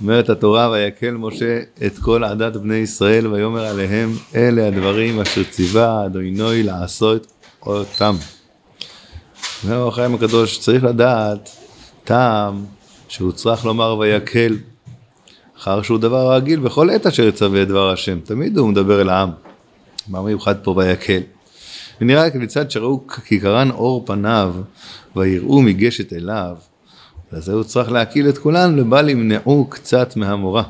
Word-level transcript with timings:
אומרת 0.00 0.30
התורה, 0.30 0.70
ויקל 0.70 1.10
משה 1.10 1.60
את 1.86 1.98
כל 1.98 2.24
עדת 2.24 2.56
בני 2.56 2.74
ישראל, 2.74 3.26
ויאמר 3.26 3.64
עליהם, 3.64 4.12
אלה 4.34 4.68
הדברים 4.68 5.20
אשר 5.20 5.44
ציווה 5.44 6.06
אדוני 6.06 6.62
לעשות 6.62 7.26
אותם. 7.66 8.14
אומר 9.64 9.88
החיים 9.88 10.14
הקדוש, 10.14 10.58
צריך 10.58 10.84
לדעת 10.84 11.50
טעם 12.04 12.64
שהוא 13.08 13.32
צריך 13.32 13.64
לומר 13.64 13.98
ויקל, 13.98 14.56
אחר 15.58 15.82
שהוא 15.82 15.98
דבר 15.98 16.34
רגיל 16.34 16.60
בכל 16.60 16.90
עת 16.90 17.06
אשר 17.06 17.22
יצווה 17.22 17.64
דבר 17.64 17.90
השם, 17.90 18.20
תמיד 18.20 18.58
הוא 18.58 18.68
מדבר 18.68 19.00
אל 19.00 19.08
העם. 19.08 19.30
מה 20.08 20.22
מיוחד 20.22 20.64
פה 20.64 20.74
ויקל? 20.76 21.20
ונראה 22.00 22.30
כיצד 22.30 22.70
שראו 22.70 23.06
כיכרן 23.06 23.70
אור 23.70 24.06
פניו, 24.06 24.54
ויראו 25.16 25.62
מגשת 25.62 26.12
אליו, 26.12 26.56
אז 27.32 27.48
הוא 27.48 27.64
צריך 27.64 27.92
להקיל 27.92 28.28
את 28.28 28.38
כולן, 28.38 28.76
לבל 28.76 29.08
ימנעו 29.08 29.66
קצת 29.70 30.16
מהמורה. 30.16 30.62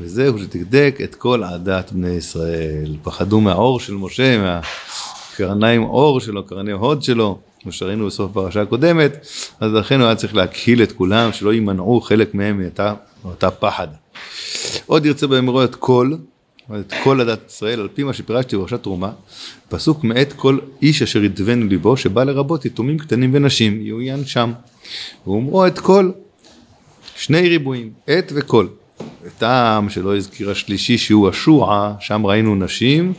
וזהו 0.00 0.38
שתקדק 0.38 0.98
את 1.04 1.14
כל 1.14 1.44
עדת 1.44 1.92
בני 1.92 2.10
ישראל. 2.10 2.96
פחדו 3.02 3.40
מהאור 3.40 3.80
של 3.80 3.94
משה, 3.94 4.38
מהקרניים 4.38 5.82
אור 5.82 6.20
שלו, 6.20 6.44
קרני 6.46 6.72
הוד 6.72 7.02
שלו, 7.02 7.38
כמו 7.62 7.72
שראינו 7.72 8.06
בסוף 8.06 8.30
הפרשה 8.30 8.62
הקודמת, 8.62 9.26
אז 9.60 9.72
לכן 9.72 10.00
הוא 10.00 10.06
היה 10.06 10.16
צריך 10.16 10.34
להקהיל 10.34 10.82
את 10.82 10.92
כולם, 10.92 11.32
שלא 11.32 11.52
יימנעו 11.52 12.00
חלק 12.00 12.34
מהם 12.34 12.62
מאותה, 13.24 13.50
פחד. 13.50 13.88
עוד 14.86 15.06
ירצה 15.06 15.26
באמרו 15.26 15.64
את 15.64 15.74
כל, 15.74 16.14
את 16.80 16.92
כל 17.04 17.20
עדת 17.20 17.50
ישראל, 17.50 17.80
על 17.80 17.88
פי 17.94 18.02
מה 18.02 18.12
שפירשתי 18.12 18.56
בפרשת 18.56 18.82
תרומה, 18.82 19.10
פסוק 19.68 20.04
מאת 20.04 20.32
כל 20.32 20.58
איש 20.82 21.02
אשר 21.02 21.24
ידבנו 21.24 21.66
ליבו, 21.66 21.96
שבא 21.96 22.24
לרבות 22.24 22.64
יתומים 22.64 22.98
קטנים 22.98 23.30
ונשים, 23.34 23.80
יעוין 23.80 24.24
שם. 24.24 24.52
ואומרו 25.26 25.66
את 25.66 25.78
כל, 25.78 26.10
שני 27.16 27.48
ריבועים, 27.48 27.90
עת 28.06 28.32
וכל. 28.34 28.66
טעם 29.38 29.90
שלא 29.90 30.16
הזכיר 30.16 30.50
השלישי 30.50 30.98
שהוא 30.98 31.28
השוע, 31.28 31.94
שם 32.00 32.26
ראינו 32.26 32.54
נשים, 32.54 33.12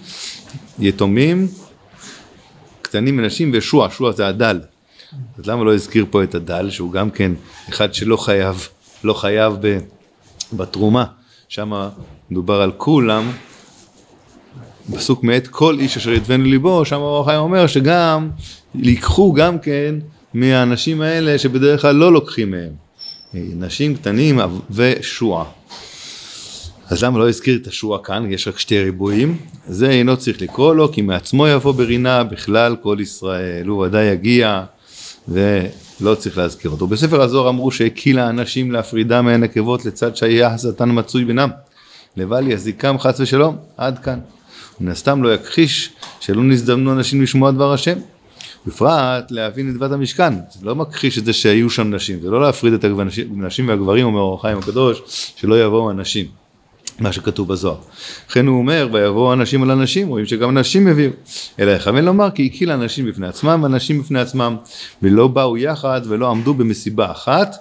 יתומים, 0.79 1.47
קטנים 2.81 3.19
ונשים 3.19 3.51
ושוע, 3.53 3.87
שוע 3.91 4.11
זה 4.11 4.27
הדל. 4.27 4.61
אז 5.37 5.47
למה 5.47 5.63
לא 5.63 5.73
הזכיר 5.73 6.05
פה 6.09 6.23
את 6.23 6.35
הדל, 6.35 6.69
שהוא 6.69 6.91
גם 6.91 7.09
כן 7.09 7.31
אחד 7.69 7.93
שלא 7.93 8.17
חייב, 8.17 8.67
לא 9.03 9.13
חייב 9.13 9.57
ב, 9.61 9.77
בתרומה, 10.53 11.05
שם 11.49 11.71
מדובר 12.29 12.61
על 12.61 12.71
כולם, 12.77 13.31
פסוק 14.95 15.23
מאת 15.23 15.47
כל 15.47 15.79
איש 15.79 15.97
אשר 15.97 16.11
ידבנו 16.11 16.43
ליבו, 16.43 16.85
שם 16.85 16.95
אור 16.95 17.21
החיים 17.21 17.39
אומר 17.39 17.67
שגם, 17.67 18.29
ייקחו 18.75 19.33
גם 19.33 19.59
כן 19.59 19.95
מהאנשים 20.33 21.01
האלה 21.01 21.37
שבדרך 21.37 21.81
כלל 21.81 21.95
לא 21.95 22.13
לוקחים 22.13 22.51
מהם. 22.51 22.71
נשים 23.33 23.95
קטנים 23.95 24.39
ושוע. 24.71 25.45
אז 26.89 27.03
למה 27.03 27.19
לא 27.19 27.29
הזכיר 27.29 27.59
את 27.61 27.67
השוע 27.67 28.03
כאן, 28.03 28.31
יש 28.31 28.47
רק 28.47 28.59
שתי 28.59 28.79
ריבועים? 28.83 29.37
זה 29.67 29.89
אינו 29.89 30.17
צריך 30.17 30.41
לקרוא 30.41 30.75
לו, 30.75 30.91
כי 30.91 31.01
מעצמו 31.01 31.47
יבוא 31.47 31.71
ברינה 31.71 32.23
בכלל 32.23 32.75
כל 32.81 32.97
ישראל, 32.99 33.67
הוא 33.67 33.85
ודאי 33.85 34.05
יגיע 34.05 34.63
ולא 35.27 36.15
צריך 36.15 36.37
להזכיר 36.37 36.71
אותו. 36.71 36.87
בספר 36.87 37.21
הזוהר 37.21 37.49
אמרו 37.49 37.71
שהקילה 37.71 38.29
אנשים 38.29 38.71
להפרידה 38.71 39.21
מהן 39.21 39.43
עקבות 39.43 39.85
לצד 39.85 40.15
שהיה 40.15 40.47
השטן 40.47 40.89
מצוי 40.93 41.25
בינם, 41.25 41.49
לבל 42.17 42.51
יזיקם 42.51 42.99
חס 42.99 43.19
ושלום, 43.19 43.57
עד 43.77 43.99
כאן. 43.99 44.19
מן 44.79 44.91
הסתם 44.91 45.23
לא 45.23 45.33
יכחיש 45.33 45.89
שלא 46.19 46.43
נזדמנו 46.43 46.91
אנשים 46.91 47.21
לשמוע 47.21 47.51
דבר 47.51 47.73
השם. 47.73 47.97
בפרט 48.67 49.31
להבין 49.31 49.69
את 49.69 49.75
דבר 49.75 49.93
המשכן, 49.93 50.33
זה 50.33 50.65
לא 50.65 50.75
מכחיש 50.75 51.17
את 51.17 51.25
זה 51.25 51.33
שהיו 51.33 51.69
שם 51.69 51.93
נשים, 51.93 52.19
זה 52.21 52.29
לא 52.29 52.41
להפריד 52.41 52.73
את 52.73 52.85
הנשים 53.37 53.67
והגברים, 53.67 54.05
אומר 54.05 54.19
אור 54.19 54.35
החיים 54.35 54.57
הקדוש, 54.57 55.01
שלא 55.35 55.63
יבואו 55.63 55.91
אנשים, 55.91 56.25
מה 56.99 57.13
שכתוב 57.13 57.47
בזוהר. 57.47 57.77
לכן 58.29 58.47
הוא 58.47 58.57
אומר, 58.57 58.89
ויבואו 58.91 59.33
אנשים 59.33 59.63
על 59.63 59.71
אנשים, 59.71 60.07
רואים 60.07 60.25
שגם 60.25 60.57
נשים 60.57 60.87
הביאו. 60.87 61.11
אלא 61.59 61.71
יכוון 61.71 62.05
לומר, 62.05 62.29
כי 62.29 62.45
הקיל 62.45 62.71
אנשים 62.71 63.05
בפני 63.05 63.27
עצמם 63.27 63.59
ואנשים 63.63 64.01
בפני 64.01 64.19
עצמם, 64.19 64.55
ולא 65.03 65.27
באו 65.27 65.57
יחד 65.57 66.01
ולא 66.07 66.29
עמדו 66.29 66.53
במסיבה 66.53 67.11
אחת, 67.11 67.55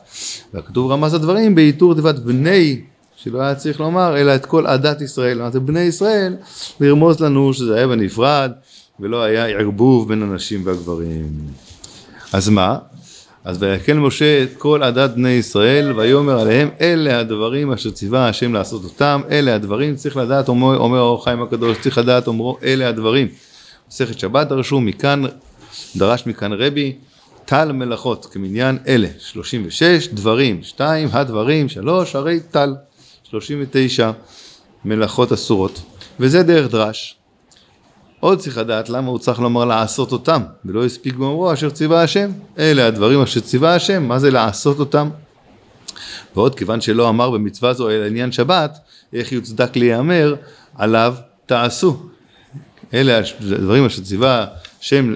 והכתוב 0.55 0.93
רמז 0.93 1.15
הדברים 1.15 1.55
בעיטור 1.55 1.95
תיבת 1.95 2.19
בני 2.19 2.81
שלא 3.17 3.41
היה 3.41 3.55
צריך 3.55 3.81
לומר, 3.81 4.17
אלא 4.17 4.35
את 4.35 4.47
כל 4.47 4.67
עדת 4.67 5.01
ישראל. 5.01 5.43
מה 5.43 5.51
זה 5.51 5.61
בני 5.61 5.81
ישראל, 5.81 6.37
לרמוז 6.81 7.21
לנו 7.21 7.55
שזה 7.55 7.75
היה 7.75 7.87
בנפרד, 7.87 8.53
ולא 9.01 9.23
היה 9.23 9.47
ערבוב 9.47 10.09
בין 10.09 10.23
הנשים 10.23 10.63
והגברים. 10.65 11.31
אז 12.33 12.49
מה? 12.49 12.79
אז 13.45 13.63
ויקל 13.63 13.95
משה 13.95 14.43
את 14.43 14.49
כל 14.59 14.83
עדת 14.83 15.11
בני 15.11 15.31
ישראל 15.31 15.93
ויאמר 15.93 16.41
עליהם 16.41 16.71
אלה 16.81 17.19
הדברים 17.19 17.73
אשר 17.73 17.91
ציווה 17.91 18.29
השם 18.29 18.53
לעשות 18.53 18.85
אותם 18.85 19.21
אלה 19.31 19.55
הדברים 19.55 19.97
צריך 19.97 20.17
לדעת 20.17 20.49
אומר, 20.49 20.79
אומר 20.79 21.01
אור 21.01 21.25
חיים 21.25 21.43
הקדוש 21.43 21.79
צריך 21.81 21.99
לדעת 21.99 22.27
אומרו 22.27 22.59
אלה 22.63 22.89
הדברים 22.89 23.29
מסכת 23.89 24.19
שבת 24.19 24.49
דרשו 24.49 24.81
מכאן 24.81 25.23
דרש 25.97 26.27
מכאן 26.27 26.53
רבי 26.53 26.97
טל 27.45 27.73
מלאכות 27.73 28.27
כמניין 28.27 28.79
אלה 28.87 29.09
36 29.19 30.09
דברים 30.09 30.63
2 30.63 31.09
הדברים 31.13 31.69
3 31.69 32.17
הרי 32.17 32.41
טל 32.51 32.75
39 33.23 34.11
מלאכות 34.85 35.33
אסורות 35.33 35.83
וזה 36.21 36.43
דרך 36.43 36.71
דרש 36.71 37.17
עוד 38.21 38.39
צריך 38.39 38.59
לדעת 38.59 38.89
למה 38.89 39.09
הוא 39.11 39.19
צריך 39.19 39.41
לומר 39.41 39.65
לעשות 39.65 40.13
אותם, 40.13 40.43
ולא 40.65 40.85
הספיק 40.85 41.15
באומרו 41.15 41.53
אשר 41.53 41.71
ציווה 41.71 42.03
השם. 42.03 42.31
אלה 42.59 42.87
הדברים 42.87 43.23
אשר 43.23 43.41
ציווה 43.41 43.75
השם, 43.75 44.03
מה 44.03 44.19
זה 44.19 44.31
לעשות 44.31 44.79
אותם? 44.79 45.09
ועוד 46.37 46.55
כיוון 46.55 46.81
שלא 46.81 47.09
אמר 47.09 47.31
במצווה 47.31 47.75
זו 47.75 47.91
אלא 47.91 48.05
עניין 48.05 48.33
שבת, 48.33 48.79
איך 49.13 49.33
יוצדק 49.33 49.77
להיאמר 49.77 50.35
עליו 50.75 51.15
תעשו. 51.47 51.97
אלה 52.95 53.21
הדברים 53.41 53.87
אשר 53.87 54.03
ציווה 54.03 54.47
השם 54.81 55.15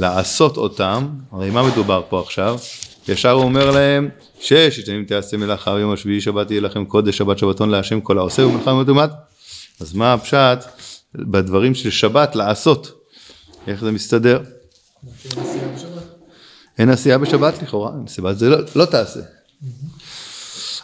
לעשות 0.00 0.56
אותם, 0.56 1.08
הרי 1.32 1.50
מה 1.50 1.62
מדובר 1.62 2.02
פה 2.08 2.20
עכשיו? 2.20 2.58
ישר 3.08 3.30
הוא 3.30 3.42
אומר 3.42 3.70
להם, 3.70 4.08
שש 4.40 4.88
ימים 4.88 5.04
תעשה 5.04 5.36
מלאכה 5.36 5.74
ביום 5.74 5.92
השביעי 5.92 6.20
שבת 6.20 6.50
יהיה 6.50 6.60
לכם 6.60 6.84
קודש 6.84 7.18
שבת 7.18 7.38
שבתון 7.38 7.70
להשם 7.70 8.00
כל 8.00 8.18
העושה 8.18 8.46
ומלאכה 8.46 8.70
ומדומת. 8.70 9.10
אז 9.80 9.94
מה 9.94 10.12
הפשט? 10.12 10.64
בדברים 11.18 11.74
של 11.74 11.90
שבת 11.90 12.36
לעשות. 12.36 13.08
איך 13.66 13.84
זה 13.84 13.92
מסתדר? 13.92 14.42
אין 16.78 16.90
עשייה 16.90 17.18
בשבת 17.18 17.62
לכאורה, 17.62 17.92
מסיבת 18.04 18.38
זה 18.38 18.48
לא, 18.48 18.58
לא 18.76 18.84
תעשה. 18.84 19.20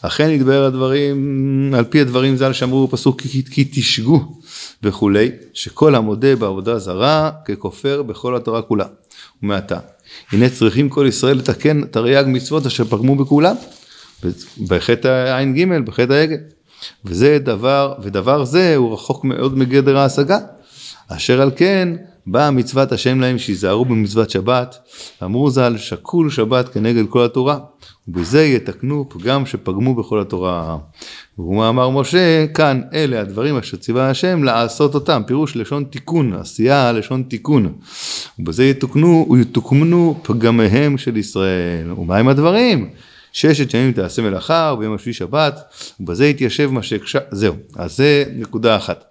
אכן 0.03 0.31
ידבר 0.31 0.65
הדברים, 0.65 1.75
על 1.77 1.85
פי 1.85 2.01
הדברים 2.01 2.37
ז"ל 2.37 2.53
שאמרו 2.53 2.87
בפסוק 2.87 3.21
כי, 3.21 3.45
כי 3.45 3.65
תשגו 3.65 4.41
וכולי, 4.83 5.31
שכל 5.55 5.95
המודה 5.95 6.37
בעבודה 6.37 6.79
זרה 6.79 7.31
ככופר 7.45 8.03
בכל 8.03 8.37
התורה 8.37 8.63
כולה. 8.63 8.85
ומעתה, 9.43 9.79
הנה 10.33 10.51
צריכים 10.51 10.89
כל 10.89 11.07
ישראל 11.09 11.39
לתקן 11.39 11.85
תרי"ג 11.87 12.25
מצוות 12.27 12.67
אשר 12.67 12.85
פגמו 12.85 13.17
בכולם, 13.17 13.57
בחטא 14.69 15.39
ע"ג, 15.39 15.67
בחטא 15.85 16.13
העגל. 16.13 16.37
וזה 17.05 17.39
דבר, 17.39 17.95
ודבר 18.03 18.45
זה 18.45 18.77
הוא 18.77 18.93
רחוק 18.93 19.25
מאוד 19.25 19.59
מגדר 19.59 19.99
ההשגה. 19.99 20.39
אשר 21.09 21.41
על 21.41 21.51
כן 21.57 21.89
באה 22.27 22.51
מצוות 22.51 22.93
השם 22.93 23.21
להם 23.21 23.39
שיזהרו 23.39 23.85
במצוות 23.85 24.31
שבת, 24.31 24.79
אמרו 25.23 25.51
ז"ל 25.51 25.77
שקול 25.79 26.31
שבת 26.31 26.69
כנגד 26.69 27.05
כל 27.09 27.25
התורה, 27.25 27.59
ובזה 28.09 28.45
יתקנו 28.45 29.09
פגם 29.09 29.47
שפגמו 29.47 29.95
בכל 29.95 30.21
התורה. 30.21 30.79
ומה 31.39 31.69
אמר 31.69 31.91
משה, 31.91 32.47
כאן 32.47 32.81
אלה 32.93 33.21
הדברים 33.21 33.57
אשר 33.57 33.77
ציווה 33.77 34.11
השם 34.11 34.45
לעשות 34.45 34.95
אותם, 34.95 35.23
פירוש 35.27 35.57
לשון 35.57 35.85
תיקון, 35.85 36.33
עשייה 36.33 36.93
לשון 36.93 37.23
תיקון. 37.23 37.73
ובזה 38.39 38.65
יתוקנו 38.65 39.27
ויתוקמנו 39.31 40.21
פגמיהם 40.23 40.99
של 40.99 41.17
ישראל. 41.17 41.93
ומהם 41.99 42.29
הדברים? 42.29 42.91
ששת 43.33 43.75
ימים 43.75 43.93
תעשה 43.93 44.23
מלאכה 44.23 44.73
וביום 44.75 44.95
השביעי 44.95 45.15
שבת 45.15 45.61
ובזה 46.01 46.27
יתיישב 46.27 46.71
מה 46.71 46.83
שהקשה, 46.83 47.19
זהו, 47.31 47.55
אז 47.77 47.97
זה 47.97 48.25
נקודה 48.35 48.77
אחת. 48.77 49.05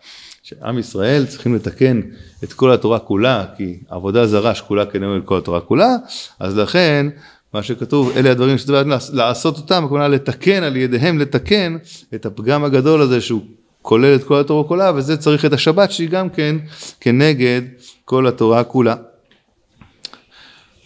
שעם 0.44 0.79
ישראל 0.79 1.25
צריכים 1.25 1.56
לתקן 1.56 2.01
את 2.44 2.53
כל 2.53 2.71
התורה 2.71 3.00
כולה, 3.00 3.45
כי 3.57 3.77
עבודה 3.89 4.27
זרה 4.27 4.56
שקולה 4.56 4.85
כנראה 4.85 5.18
את 5.18 5.21
כל 5.25 5.38
התורה 5.38 5.62
כולה, 5.62 5.95
אז 6.39 6.57
לכן 6.57 7.07
מה 7.53 7.63
שכתוב, 7.63 8.12
אלה 8.15 8.31
הדברים 8.31 8.57
שצריך 8.57 8.88
לעשות 9.13 9.57
אותם, 9.57 9.85
הכוונה 9.85 10.07
לתקן 10.07 10.63
על 10.63 10.75
ידיהם 10.77 11.19
לתקן 11.19 11.77
את 12.15 12.25
הפגם 12.25 12.63
הגדול 12.63 13.01
הזה 13.01 13.21
שהוא 13.21 13.41
כולל 13.81 14.15
את 14.15 14.23
כל 14.23 14.39
התורה 14.39 14.63
כולה, 14.63 14.91
וזה 14.95 15.18
צריך 15.18 15.45
את 15.45 15.53
השבת 15.53 15.91
שהיא 15.91 16.09
גם 16.09 16.29
כן 16.29 16.56
כנגד 17.00 17.62
כל 18.06 18.27
התורה 18.27 18.63
כולה. 18.63 18.95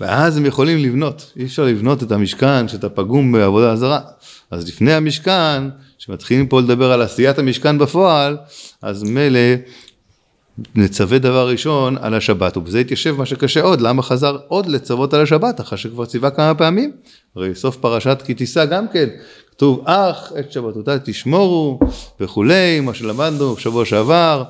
ואז 0.02 0.38
הם 0.38 0.46
יכולים 0.46 0.78
לבנות, 0.78 1.32
אי 1.38 1.46
אפשר 1.46 1.66
לבנות 1.66 2.04
את 2.04 2.12
המשכן 2.12 2.68
שאתה 2.68 2.90
פגום 2.90 3.32
בעבודה 3.32 3.76
זרה. 3.76 4.00
אז 4.52 4.68
לפני 4.68 4.94
המשכן, 4.94 5.64
כשמתחילים 5.98 6.48
פה 6.48 6.62
לדבר 6.62 6.92
על 6.92 7.02
עשיית 7.02 7.40
המשכן 7.40 7.78
בפועל, 7.78 8.38
אז 8.82 9.04
מילא 9.04 9.40
נצווה 10.76 11.20
דבר 11.20 11.50
ראשון 11.50 11.98
על 11.98 12.14
השבת, 12.14 12.58
ובזה 12.58 12.80
התיישב 12.80 13.16
מה 13.18 13.26
שקשה 13.26 13.62
עוד, 13.62 13.82
למה 13.82 14.02
חזר 14.02 14.38
עוד 14.48 14.66
לצוות 14.66 15.14
על 15.14 15.22
השבת, 15.22 15.62
אחרי 15.62 15.78
שכבר 15.78 16.06
ציווה 16.06 16.30
כמה 16.30 16.56
פעמים? 16.56 16.92
הרי 17.36 17.56
סוף 17.56 17.78
פרשת 17.78 18.22
כי 18.26 18.34
תישא 18.34 18.66
גם 18.66 18.88
כן, 18.88 19.10
כתוב 19.52 19.84
אך 19.86 20.32
את 20.40 20.52
שבתותיי 20.52 20.98
תשמורו 21.04 21.80
וכולי, 22.20 22.80
מה 22.80 22.94
שלמדנו 22.94 23.56
בשבוע 23.56 23.86
שעבר, 23.86 24.44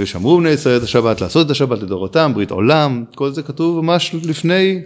ושמרו 0.00 0.38
בני 0.38 0.48
ישראל 0.48 0.76
את 0.76 0.82
השבת, 0.82 1.20
לעשות 1.20 1.46
את 1.46 1.50
השבת 1.50 1.82
לדורותם, 1.82 2.32
ברית 2.34 2.50
עולם, 2.50 3.04
כל 3.14 3.32
זה 3.32 3.42
כתוב 3.42 3.84
ממש 3.84 4.14
לפני 4.14 4.82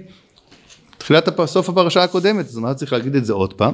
תחילת 0.98 1.28
סוף 1.46 1.68
הפרשה 1.68 2.02
הקודמת, 2.02 2.46
אז 2.46 2.58
מה 2.58 2.74
צריך 2.74 2.92
להגיד 2.92 3.16
את 3.16 3.24
זה 3.24 3.32
עוד 3.32 3.52
פעם? 3.52 3.72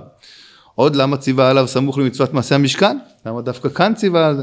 עוד 0.74 0.96
למה 0.96 1.16
ציווה 1.16 1.50
עליו 1.50 1.68
סמוך 1.68 1.98
למצוות 1.98 2.34
מעשה 2.34 2.54
המשכן? 2.54 2.98
למה 3.26 3.40
דווקא 3.40 3.68
כאן 3.68 3.92
ציווה 3.94 4.26
על 4.26 4.36
זה? 4.36 4.42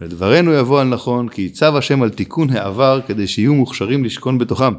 לדברנו 0.00 0.52
יבוא 0.52 0.80
על 0.80 0.86
נכון, 0.86 1.28
כי 1.28 1.42
יצב 1.42 1.76
השם 1.76 2.02
על 2.02 2.10
תיקון 2.10 2.50
העבר 2.50 3.00
כדי 3.06 3.26
שיהיו 3.26 3.54
מוכשרים 3.54 4.04
לשכון 4.04 4.38
בתוכם. 4.38 4.74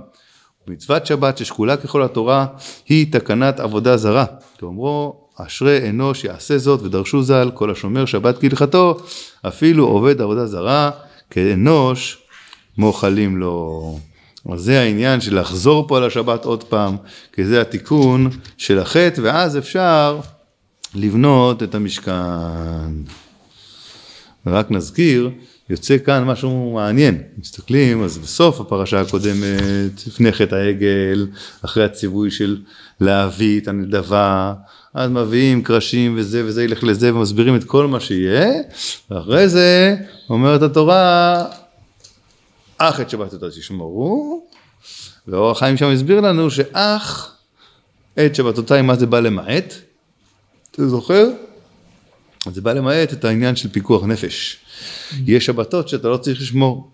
מצוות 0.68 1.06
שבת 1.06 1.38
ששקולה 1.38 1.78
ככל 1.78 2.04
התורה 2.04 2.46
היא 2.90 3.12
תקנת 3.12 3.60
עבודה 3.60 3.98
זרה. 3.98 4.26
כאומרו, 4.58 5.24
אשרי 5.38 5.90
אנוש 5.90 6.24
יעשה 6.24 6.58
זאת 6.58 6.82
ודרשו 6.82 7.24
ז"ל, 7.24 7.52
כל 7.54 7.72
השומר 7.72 8.06
שבת 8.06 8.40
כהלכתו, 8.40 8.98
אפילו 9.48 9.88
עובד 9.88 10.22
עבודה 10.22 10.46
זרה, 10.46 10.92
כאנוש 11.34 12.18
מוחלים 12.78 13.38
לו. 13.38 14.00
אז 14.54 14.62
זה 14.62 14.82
העניין 14.82 15.22
של 15.22 15.40
לחזור 15.40 15.88
פה 15.88 15.98
על 15.98 16.04
השבת 16.04 16.46
עוד 16.46 16.64
פעם, 16.64 16.96
כי 17.34 17.46
זה 17.46 17.62
התיקון 17.62 18.30
של 18.58 18.80
החטא, 18.80 19.22
ואז 19.24 19.58
אפשר 19.58 20.20
לבנות 20.96 21.64
את 21.64 21.76
המשכן. 21.76 22.92
ורק 24.46 24.72
נזכיר, 24.72 25.30
יוצא 25.70 25.98
כאן 26.06 26.24
משהו 26.24 26.74
מעניין, 26.76 27.22
מסתכלים, 27.38 28.04
אז 28.04 28.18
בסוף 28.18 28.62
הפרשה 28.62 29.02
הקודמת, 29.02 30.08
לפני 30.08 30.32
חטא 30.32 30.56
העגל, 30.56 31.28
אחרי 31.66 31.86
הציווי 31.86 32.32
של 32.32 32.62
להביא 33.00 33.60
את 33.60 33.68
הנדבה, 33.68 34.54
אז 34.94 35.10
מביאים 35.10 35.64
קרשים 35.64 36.16
וזה 36.18 36.46
וזה 36.46 36.64
ילך 36.64 36.84
לזה 36.84 37.16
ומסבירים 37.16 37.56
את 37.56 37.64
כל 37.64 37.88
מה 37.88 38.00
שיהיה, 38.00 38.52
ואחרי 39.12 39.50
זה 39.50 39.96
אומרת 40.30 40.62
התורה, 40.62 41.46
אך 42.78 43.00
את 43.00 43.10
שבת 43.10 43.34
אותה 43.34 43.50
תשמרו, 43.50 44.44
ואור 45.28 45.52
החיים 45.52 45.78
שם 45.78 45.90
הסביר 45.90 46.22
לנו 46.22 46.52
שאך 46.52 47.36
את 48.26 48.36
שבתותיי 48.36 48.82
מה 48.82 48.96
זה 48.96 49.06
בא 49.06 49.20
למעט, 49.20 49.74
אתה 50.72 50.88
זוכר? 50.88 51.28
זה 52.52 52.62
בא 52.62 52.74
למעט 52.74 53.14
את 53.14 53.26
העניין 53.26 53.56
של 53.56 53.70
פיקוח 53.70 54.04
נפש. 54.04 54.58
יש 55.26 55.46
שבתות 55.46 55.90
שאתה 55.90 56.08
לא 56.08 56.18
צריך 56.18 56.42
לשמור. 56.42 56.92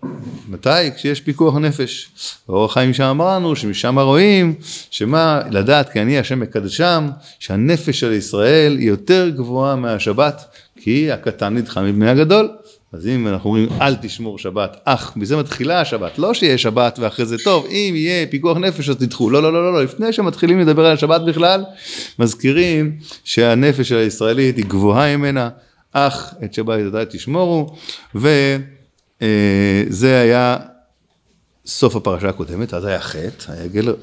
מתי? 0.50 0.90
כשיש 0.96 1.20
פיקוח 1.20 1.56
נפש. 1.56 2.08
באור 2.48 2.64
החיים 2.64 2.94
שם 2.94 3.04
אמרנו 3.04 3.56
שמשם 3.56 3.98
רואים 3.98 4.54
שמה, 4.90 5.40
לדעת 5.50 5.88
כי 5.88 6.02
אני 6.02 6.18
השם 6.18 6.40
מקדשם, 6.40 7.08
שהנפש 7.38 8.00
של 8.00 8.12
ישראל 8.12 8.76
היא 8.78 8.88
יותר 8.88 9.28
גבוהה 9.28 9.76
מהשבת, 9.76 10.44
כי 10.76 11.12
הקטן 11.12 11.54
נדחה 11.54 11.82
מבני 11.82 12.10
הגדול. 12.10 12.48
אז 12.92 13.06
אם 13.06 13.28
אנחנו 13.28 13.50
אומרים 13.50 13.68
אל 13.80 13.96
תשמור 13.96 14.38
שבת, 14.38 14.76
אך 14.84 15.16
מזה 15.16 15.36
מתחילה 15.36 15.80
השבת, 15.80 16.18
לא 16.18 16.34
שיהיה 16.34 16.58
שבת 16.58 16.98
ואחרי 16.98 17.26
זה 17.26 17.38
טוב, 17.38 17.66
אם 17.70 17.92
יהיה 17.96 18.26
פיקוח 18.26 18.56
נפש 18.56 18.88
אז 18.88 18.96
תדחו, 18.96 19.30
לא, 19.30 19.42
לא, 19.42 19.52
לא, 19.52 19.62
לא, 19.62 19.72
לא, 19.72 19.84
לפני 19.84 20.12
שמתחילים 20.12 20.60
לדבר 20.60 20.86
על 20.86 20.92
השבת 20.92 21.20
בכלל, 21.20 21.64
מזכירים 22.18 22.96
שהנפש 23.24 23.92
הישראלית 23.92 24.56
היא 24.56 24.64
גבוהה 24.64 25.16
ממנה, 25.16 25.48
אך 25.92 26.34
את 26.44 26.54
שבת 26.54 26.78
ידעי 26.78 27.04
תשמורו, 27.10 27.76
וזה 28.14 28.58
אה, 29.22 29.84
היה 30.02 30.56
סוף 31.66 31.96
הפרשה 31.96 32.28
הקודמת, 32.28 32.74
אז 32.74 32.84
היה 32.84 33.00
חטא, 33.00 33.52
העגל 33.52 33.94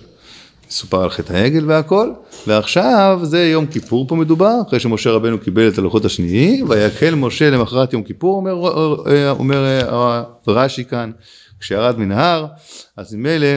סופר 0.69 1.03
על 1.03 1.09
חטא 1.09 1.33
העגל 1.33 1.65
והכל, 1.67 2.11
ועכשיו 2.47 3.19
זה 3.23 3.47
יום 3.47 3.65
כיפור 3.65 4.07
פה 4.07 4.15
מדובר, 4.15 4.53
אחרי 4.67 4.79
שמשה 4.79 5.11
רבנו 5.11 5.39
קיבל 5.39 5.67
את 5.67 5.77
הלוחות 5.77 6.05
השניים, 6.05 6.69
ויקל 6.69 7.15
משה 7.15 7.49
למחרת 7.49 7.93
יום 7.93 8.03
כיפור, 8.03 8.37
אומר, 8.37 8.53
אומר 9.29 9.65
רש"י 10.47 10.85
כאן, 10.85 11.11
כשירד 11.59 11.99
מן 11.99 12.11
ההר, 12.11 12.45
אז 12.97 13.13
ממילא 13.13 13.47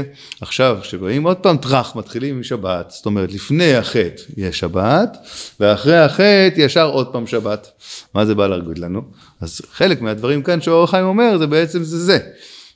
עכשיו 0.40 0.78
כשבאים 0.82 1.22
עוד 1.22 1.36
פעם 1.36 1.56
טראח 1.56 1.96
מתחילים 1.96 2.36
עם 2.36 2.42
שבת, 2.42 2.90
זאת 2.90 3.06
אומרת 3.06 3.32
לפני 3.32 3.74
החטא 3.74 4.22
יש 4.36 4.58
שבת, 4.58 5.16
ואחרי 5.60 5.98
החטא 5.98 6.54
ישר 6.56 6.88
עוד 6.90 7.12
פעם 7.12 7.26
שבת. 7.26 7.70
מה 8.14 8.26
זה 8.26 8.34
בא 8.34 8.46
להגיד 8.46 8.78
לנו? 8.78 9.02
אז 9.40 9.60
חלק 9.72 10.00
מהדברים 10.00 10.42
כאן 10.42 10.60
שאור 10.60 10.84
החיים 10.84 11.04
אומר 11.04 11.38
זה 11.38 11.46
בעצם 11.46 11.82
זה 11.82 11.98
זה, 11.98 12.18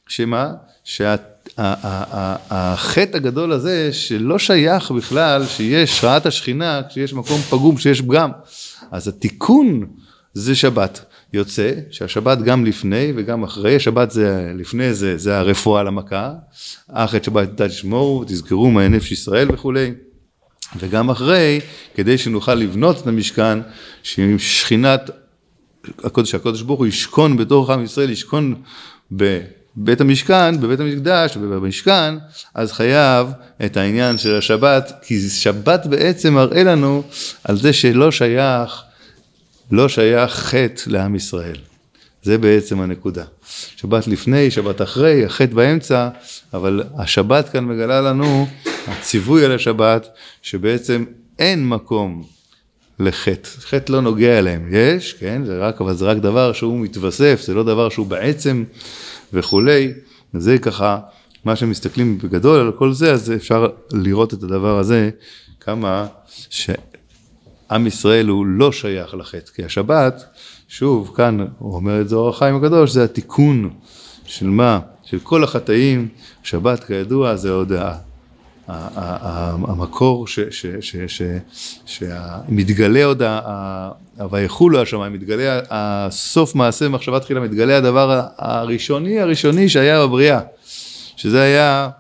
שמה? 0.09 0.53
שאת 0.85 1.21
החטא 1.59 3.17
הגדול 3.17 3.53
הזה 3.53 3.93
שלא 3.93 4.39
שייך 4.39 4.91
בכלל 4.91 5.47
שיש 5.47 6.05
רעת 6.05 6.27
השכינה 6.27 6.81
כשיש 6.89 7.13
מקום 7.15 7.41
פגום, 7.41 7.77
כשיש 7.77 8.01
פגם. 8.01 8.31
אז 8.91 9.09
התיקון 9.09 9.87
זה 10.35 10.55
שבת. 10.55 11.05
יוצא 11.35 11.73
שהשבת 11.91 12.39
גם 12.39 12.65
לפני 12.65 13.13
וגם 13.17 13.43
אחרי, 13.43 13.77
השבת 13.77 14.11
זה 14.11 14.53
לפני 14.55 14.95
זה, 14.95 15.19
זה 15.19 15.39
הרפואה 15.39 15.83
למכה, 15.83 16.33
אך 16.89 17.15
את 17.15 17.25
שבת 17.25 17.49
תדע 17.49 17.69
תשמור, 17.69 18.25
תזכרו 18.25 18.71
מה 18.71 18.89
נפש 18.89 19.13
ישראל 19.13 19.49
וכולי. 19.53 19.93
וגם 20.79 21.11
אחרי, 21.11 21.61
כדי 21.95 22.19
שנוכל 22.19 22.55
לבנות 22.55 23.01
את 23.01 23.07
המשכן, 23.07 23.59
שעם 24.03 24.39
שכינת 24.39 25.11
הקודש, 26.05 26.35
הקודש 26.35 26.63
ברוך 26.63 26.79
הוא 26.79 26.87
ישכון 26.87 27.37
בתוך 27.37 27.71
עם 27.71 27.85
ישראל, 27.85 28.11
ישכון 28.11 28.55
ב... 29.17 29.41
בית 29.77 30.01
המשכן, 30.01 30.61
בבית 30.61 30.81
המקדש, 30.81 31.37
במשכן, 31.37 32.15
אז 32.55 32.73
חייב 32.73 33.29
את 33.65 33.77
העניין 33.77 34.19
של 34.19 34.39
השבת, 34.39 34.93
כי 35.03 35.21
שבת 35.29 35.87
בעצם 35.87 36.35
מראה 36.35 36.65
לנו 36.65 37.03
על 37.45 37.57
זה 37.57 37.73
שלא 37.73 38.11
שייך, 38.11 38.83
לא 39.75 39.89
שייך 39.89 40.33
חטא 40.33 40.83
לעם 40.87 41.15
ישראל. 41.15 41.57
זה 42.23 42.39
בעצם 42.39 42.81
הנקודה. 42.81 43.25
שבת 43.77 44.07
לפני, 44.07 44.51
שבת 44.51 44.83
אחרי, 44.83 45.25
החטא 45.25 45.55
באמצע, 45.55 46.09
אבל 46.55 46.83
השבת 46.99 47.49
כאן 47.49 47.65
מגלה 47.65 48.01
לנו, 48.01 48.47
הציווי 48.87 49.45
על 49.45 49.53
השבת, 49.53 50.09
שבעצם 50.43 51.05
אין 51.39 51.69
מקום 51.69 52.25
לחטא. 52.99 53.49
חטא 53.61 53.93
לא 53.93 54.01
נוגע 54.01 54.39
אליהם. 54.39 54.69
יש, 54.71 55.13
כן, 55.13 55.43
זה 55.45 55.59
רק, 55.59 55.81
אבל 55.81 55.95
זה 55.95 56.05
רק 56.05 56.17
דבר 56.17 56.53
שהוא 56.53 56.81
מתווסף, 56.81 57.41
זה 57.45 57.55
לא 57.55 57.63
דבר 57.63 57.89
שהוא 57.89 58.07
בעצם 58.07 58.65
וכולי, 59.33 59.93
זה 60.35 60.59
ככה, 60.59 60.99
מה 61.45 61.57
שמסתכלים 61.57 62.19
בגדול 62.19 62.61
על 62.61 62.73
כל 62.73 62.93
זה, 62.93 63.13
אז 63.13 63.33
אפשר 63.33 63.69
לראות 63.93 64.35
את 64.35 64.43
הדבר 64.43 64.79
הזה, 64.79 65.11
כמה 65.61 66.07
שעם 67.75 67.87
ישראל 67.87 68.27
הוא 68.29 68.47
לא 68.47 68.73
שייך 68.73 69.15
לחטא, 69.15 69.51
כי 69.55 69.65
השבת, 69.65 70.25
שוב, 70.69 71.13
כאן 71.17 71.47
הוא 71.59 71.75
אומר 71.75 72.01
את 72.01 72.09
זה 72.09 72.17
אור 72.17 72.29
החיים 72.29 72.57
הקדוש, 72.57 72.91
זה 72.91 73.05
התיקון 73.05 73.71
של 74.27 74.47
מה? 74.47 74.79
של 75.05 75.19
כל 75.19 75.45
החטאים, 75.45 76.09
שבת 76.43 76.85
כידוע 76.85 77.37
זה 77.37 77.51
עוד 77.51 77.73
המקור 78.69 80.27
שמתגלה 81.87 83.05
עוד, 83.05 83.23
ויחולו 84.31 84.83
השמיים, 84.83 85.13
מתגלה, 85.13 85.61
הסוף 85.71 86.55
מעשה 86.55 86.89
מחשבה 86.89 87.21
תחילה, 87.21 87.41
מתגלה 87.41 87.77
הדבר 87.77 88.23
הראשוני 88.39 89.21
הראשוני 89.21 89.69
שהיה 89.69 90.07
בבריאה, 90.07 90.41
שזה 91.17 91.43
היה 91.43 91.91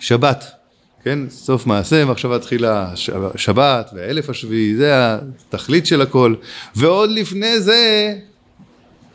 שבת, 0.00 0.57
כן, 1.08 1.18
סוף 1.30 1.66
מעשה 1.66 2.04
מחשבה 2.04 2.38
תחילה, 2.38 2.92
שבת 3.36 3.90
והאלף 3.94 4.30
השביעי, 4.30 4.76
זה 4.76 4.92
התכלית 5.14 5.86
של 5.86 6.00
הכל, 6.00 6.34
ועוד 6.76 7.10
לפני 7.10 7.60
זה 7.60 8.14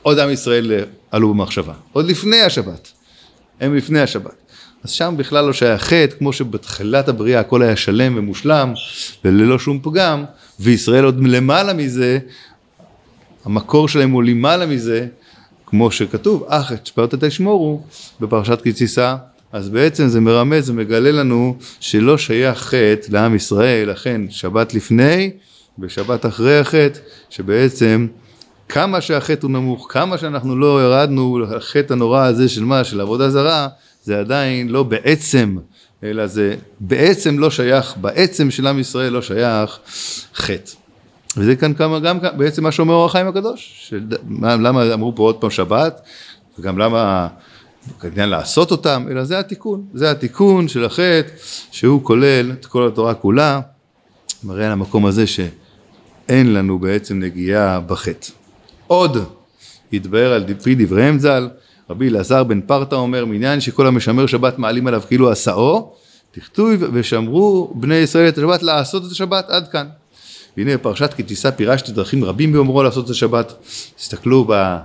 עוד 0.01 0.19
עם 0.19 0.29
ישראל 0.29 0.71
עלו 1.11 1.33
במחשבה, 1.33 1.73
עוד 1.91 2.05
לפני 2.05 2.41
השבת, 2.41 2.91
הם 3.59 3.75
לפני 3.75 4.01
השבת. 4.01 4.33
אז 4.83 4.91
שם 4.91 5.15
בכלל 5.17 5.45
לא 5.45 5.53
שהיה 5.53 5.77
חטא, 5.77 6.15
כמו 6.17 6.33
שבתחילת 6.33 7.09
הבריאה 7.09 7.39
הכל 7.39 7.61
היה 7.61 7.75
שלם 7.75 8.13
ומושלם 8.17 8.73
וללא 9.25 9.59
שום 9.59 9.79
פגם, 9.83 10.23
וישראל 10.59 11.05
עוד 11.05 11.27
למעלה 11.27 11.73
מזה, 11.73 12.19
המקור 13.45 13.87
שלהם 13.87 14.11
הוא 14.11 14.23
למעלה 14.23 14.65
מזה, 14.65 15.07
כמו 15.65 15.91
שכתוב, 15.91 16.45
אך 16.47 16.71
את 16.71 16.87
שפעות 16.87 17.13
תשמורו 17.13 17.81
בפרשת 18.19 18.61
תישא, 18.61 19.15
אז 19.53 19.69
בעצם 19.69 20.07
זה 20.07 20.19
מרמז 20.19 20.69
ומגלה 20.69 21.11
לנו 21.11 21.55
שלא 21.79 22.17
שייך 22.17 22.57
חטא 22.57 23.07
לעם 23.09 23.35
ישראל, 23.35 23.89
לכן 23.89 24.21
שבת 24.29 24.73
לפני 24.73 25.31
ושבת 25.79 26.25
אחרי 26.25 26.59
החטא, 26.59 26.99
שבעצם 27.29 28.07
כמה 28.69 29.01
שהחטא 29.01 29.45
הוא 29.45 29.51
נמוך, 29.51 29.87
כמה 29.89 30.17
שאנחנו 30.17 30.55
לא 30.55 30.83
ירדנו 30.83 31.39
לחטא 31.39 31.93
הנורא 31.93 32.25
הזה 32.25 32.49
של 32.49 32.63
מה? 32.63 32.83
של 32.83 33.01
עבודה 33.01 33.29
זרה, 33.29 33.67
זה 34.03 34.19
עדיין 34.19 34.69
לא 34.69 34.83
בעצם, 34.83 35.57
אלא 36.03 36.27
זה 36.27 36.55
בעצם 36.79 37.39
לא 37.39 37.51
שייך, 37.51 37.93
בעצם 37.97 38.51
של 38.51 38.67
עם 38.67 38.79
ישראל 38.79 39.13
לא 39.13 39.21
שייך 39.21 39.79
חטא. 40.35 40.71
וזה 41.37 41.55
כאן 41.55 41.73
כמה, 41.73 41.99
גם 41.99 42.17
בעצם 42.37 42.63
מה 42.63 42.71
שאומר 42.71 42.93
אור 42.93 43.05
החיים 43.05 43.27
הקדוש, 43.27 43.85
של, 43.89 44.03
למה 44.41 44.93
אמרו 44.93 45.15
פה 45.15 45.23
עוד 45.23 45.35
פעם 45.35 45.49
שבת, 45.49 46.01
וגם 46.59 46.77
למה 46.77 47.27
העניין 48.01 48.29
לעשות 48.29 48.71
אותם, 48.71 49.05
אלא 49.11 49.23
זה 49.23 49.39
התיקון, 49.39 49.85
זה 49.93 50.11
התיקון 50.11 50.67
של 50.67 50.85
החטא, 50.85 51.29
שהוא 51.71 52.03
כולל 52.03 52.51
את 52.51 52.65
כל 52.65 52.87
התורה 52.87 53.13
כולה, 53.13 53.59
מראה 54.43 54.65
על 54.65 54.71
המקום 54.71 55.05
הזה 55.05 55.27
ש... 55.27 55.39
אין 56.29 56.53
לנו 56.53 56.79
בעצם 56.79 57.19
נגיעה 57.19 57.79
בחטא. 57.79 58.31
עוד 58.87 59.17
יתבהר 59.91 60.33
על 60.33 60.45
פי 60.63 60.75
דבריהם 60.75 61.19
ז"ל, 61.19 61.49
רבי 61.89 62.09
אלעזר 62.09 62.43
בן 62.43 62.61
פרטה 62.61 62.95
אומר, 62.95 63.25
מעניין 63.25 63.61
שכל 63.61 63.87
המשמר 63.87 64.25
שבת 64.25 64.59
מעלים 64.59 64.87
עליו 64.87 65.01
כאילו 65.07 65.31
עשאו, 65.31 65.93
תכתוב 66.31 66.69
ושמרו 66.93 67.73
בני 67.75 67.95
ישראל 67.95 68.27
את 68.27 68.37
השבת 68.37 68.63
לעשות 68.63 69.05
את 69.05 69.11
השבת 69.11 69.49
עד 69.49 69.67
כאן. 69.67 69.87
והנה 70.57 70.77
בפרשת 70.77 71.13
כי 71.13 71.23
תישא 71.23 71.51
פירשתי 71.51 71.91
דרכים 71.91 72.23
רבים 72.23 72.53
באומרו 72.53 72.83
לעשות 72.83 73.05
את 73.05 73.09
השבת. 73.09 73.53
תסתכלו 73.95 74.45
ב... 74.49 74.77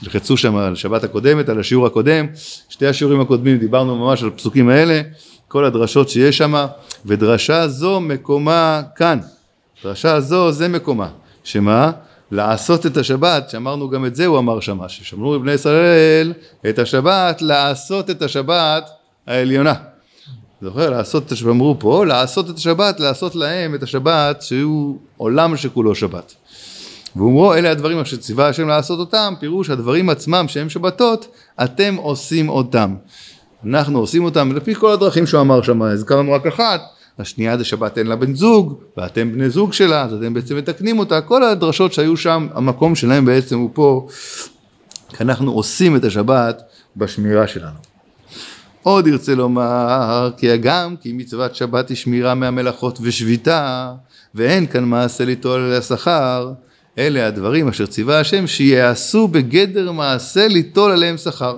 תלחצו 0.00 0.36
שם 0.36 0.56
על 0.56 0.72
השבת 0.72 1.04
הקודמת, 1.04 1.48
על 1.48 1.60
השיעור 1.60 1.86
הקודם, 1.86 2.26
שתי 2.68 2.86
השיעורים 2.86 3.20
הקודמים 3.20 3.58
דיברנו 3.58 3.96
ממש 3.96 4.22
על 4.22 4.28
הפסוקים 4.28 4.68
האלה, 4.68 5.00
כל 5.48 5.64
הדרשות 5.64 6.08
שיש 6.08 6.38
שם, 6.38 6.66
ודרשה 7.06 7.68
זו 7.68 8.00
מקומה 8.00 8.82
כאן. 8.96 9.18
דרשה 9.84 10.20
זו 10.20 10.52
זה 10.52 10.68
מקומה. 10.68 11.08
שמה? 11.44 11.90
לעשות 12.30 12.86
את 12.86 12.96
השבת, 12.96 13.50
שאמרנו 13.50 13.90
גם 13.90 14.06
את 14.06 14.16
זה 14.16 14.26
הוא 14.26 14.38
אמר 14.38 14.60
שמה, 14.60 14.88
ששמרו 14.88 15.38
בבני 15.38 15.52
ישראל 15.52 16.32
את 16.68 16.78
השבת, 16.78 17.42
לעשות 17.42 18.10
את 18.10 18.22
השבת 18.22 18.90
העליונה. 19.26 19.74
זוכר? 20.62 20.90
לעשות 20.90 21.26
את 21.26 21.32
השבת, 21.32 21.50
אמרו 21.50 21.76
פה, 21.78 22.06
לעשות 22.06 22.50
את 22.50 22.56
השבת, 22.56 23.00
לעשות 23.00 23.34
להם 23.34 23.74
את 23.74 23.82
השבת 23.82 24.42
שהוא 24.42 24.98
עולם 25.16 25.56
שכולו 25.56 25.94
שבת. 25.94 26.34
ואומרו 27.18 27.54
אלה 27.54 27.70
הדברים 27.70 27.98
אשר 27.98 28.16
ציווה 28.16 28.48
השם 28.48 28.68
לעשות 28.68 28.98
אותם, 28.98 29.34
פירוש 29.40 29.70
הדברים 29.70 30.10
עצמם 30.10 30.44
שהם 30.48 30.68
שבתות, 30.68 31.34
אתם 31.64 31.94
עושים 31.96 32.48
אותם. 32.48 32.94
אנחנו 33.66 33.98
עושים 33.98 34.24
אותם 34.24 34.56
לפי 34.56 34.74
כל 34.74 34.92
הדרכים 34.92 35.26
שהוא 35.26 35.40
אמר 35.40 35.62
שם, 35.62 35.82
הזכרנו 35.82 36.32
רק 36.32 36.46
אחת, 36.46 36.80
השנייה 37.18 37.58
זה 37.58 37.64
שבת 37.64 37.98
אין 37.98 38.06
לה 38.06 38.16
בן 38.16 38.34
זוג, 38.34 38.78
ואתם 38.96 39.32
בני 39.32 39.50
זוג 39.50 39.72
שלה, 39.72 40.02
אז 40.02 40.12
אתם 40.12 40.34
בעצם 40.34 40.56
מתקנים 40.56 40.98
אותה, 40.98 41.20
כל 41.20 41.42
הדרשות 41.42 41.92
שהיו 41.92 42.16
שם, 42.16 42.48
המקום 42.54 42.94
שלהם 42.94 43.24
בעצם 43.24 43.58
הוא 43.58 43.70
פה, 43.72 44.06
כי 45.08 45.16
אנחנו 45.24 45.52
עושים 45.52 45.96
את 45.96 46.04
השבת 46.04 46.62
בשמירה 46.96 47.46
שלנו. 47.46 47.78
עוד 48.82 49.06
ירצה 49.06 49.34
לומר, 49.34 50.30
כי 50.36 50.50
הגם 50.50 50.94
כי 51.00 51.12
מצוות 51.12 51.54
שבת 51.54 51.88
היא 51.88 51.96
שמירה 51.96 52.34
מהמלאכות 52.34 52.98
ושביתה, 53.02 53.92
ואין 54.34 54.66
כאן 54.66 54.84
מעשה 54.84 55.24
ליטול 55.24 55.60
על 55.60 55.72
השכר, 55.72 56.52
אלה 56.98 57.26
הדברים 57.26 57.68
אשר 57.68 57.86
ציווה 57.86 58.20
השם 58.20 58.46
שיעשו 58.46 59.28
בגדר 59.28 59.92
מעשה 59.92 60.48
ליטול 60.48 60.92
עליהם 60.92 61.16
שכר. 61.16 61.56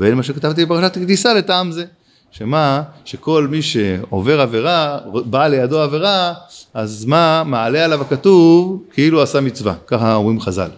ואין 0.00 0.14
מה 0.14 0.22
שכתבתי 0.22 0.64
בפרשת 0.64 0.96
הקדיסה 0.96 1.34
לטעם 1.34 1.72
זה. 1.72 1.84
שמה, 2.30 2.82
שכל 3.04 3.46
מי 3.50 3.62
שעובר 3.62 4.40
עבירה, 4.40 4.98
בא 5.24 5.46
לידו 5.46 5.80
עבירה, 5.80 6.34
אז 6.74 7.04
מה, 7.04 7.42
מעלה 7.46 7.84
עליו 7.84 8.02
הכתוב 8.02 8.82
כאילו 8.92 9.22
עשה 9.22 9.40
מצווה, 9.40 9.74
ככה 9.86 10.14
אומרים 10.14 10.40
חז"ל. 10.40 10.70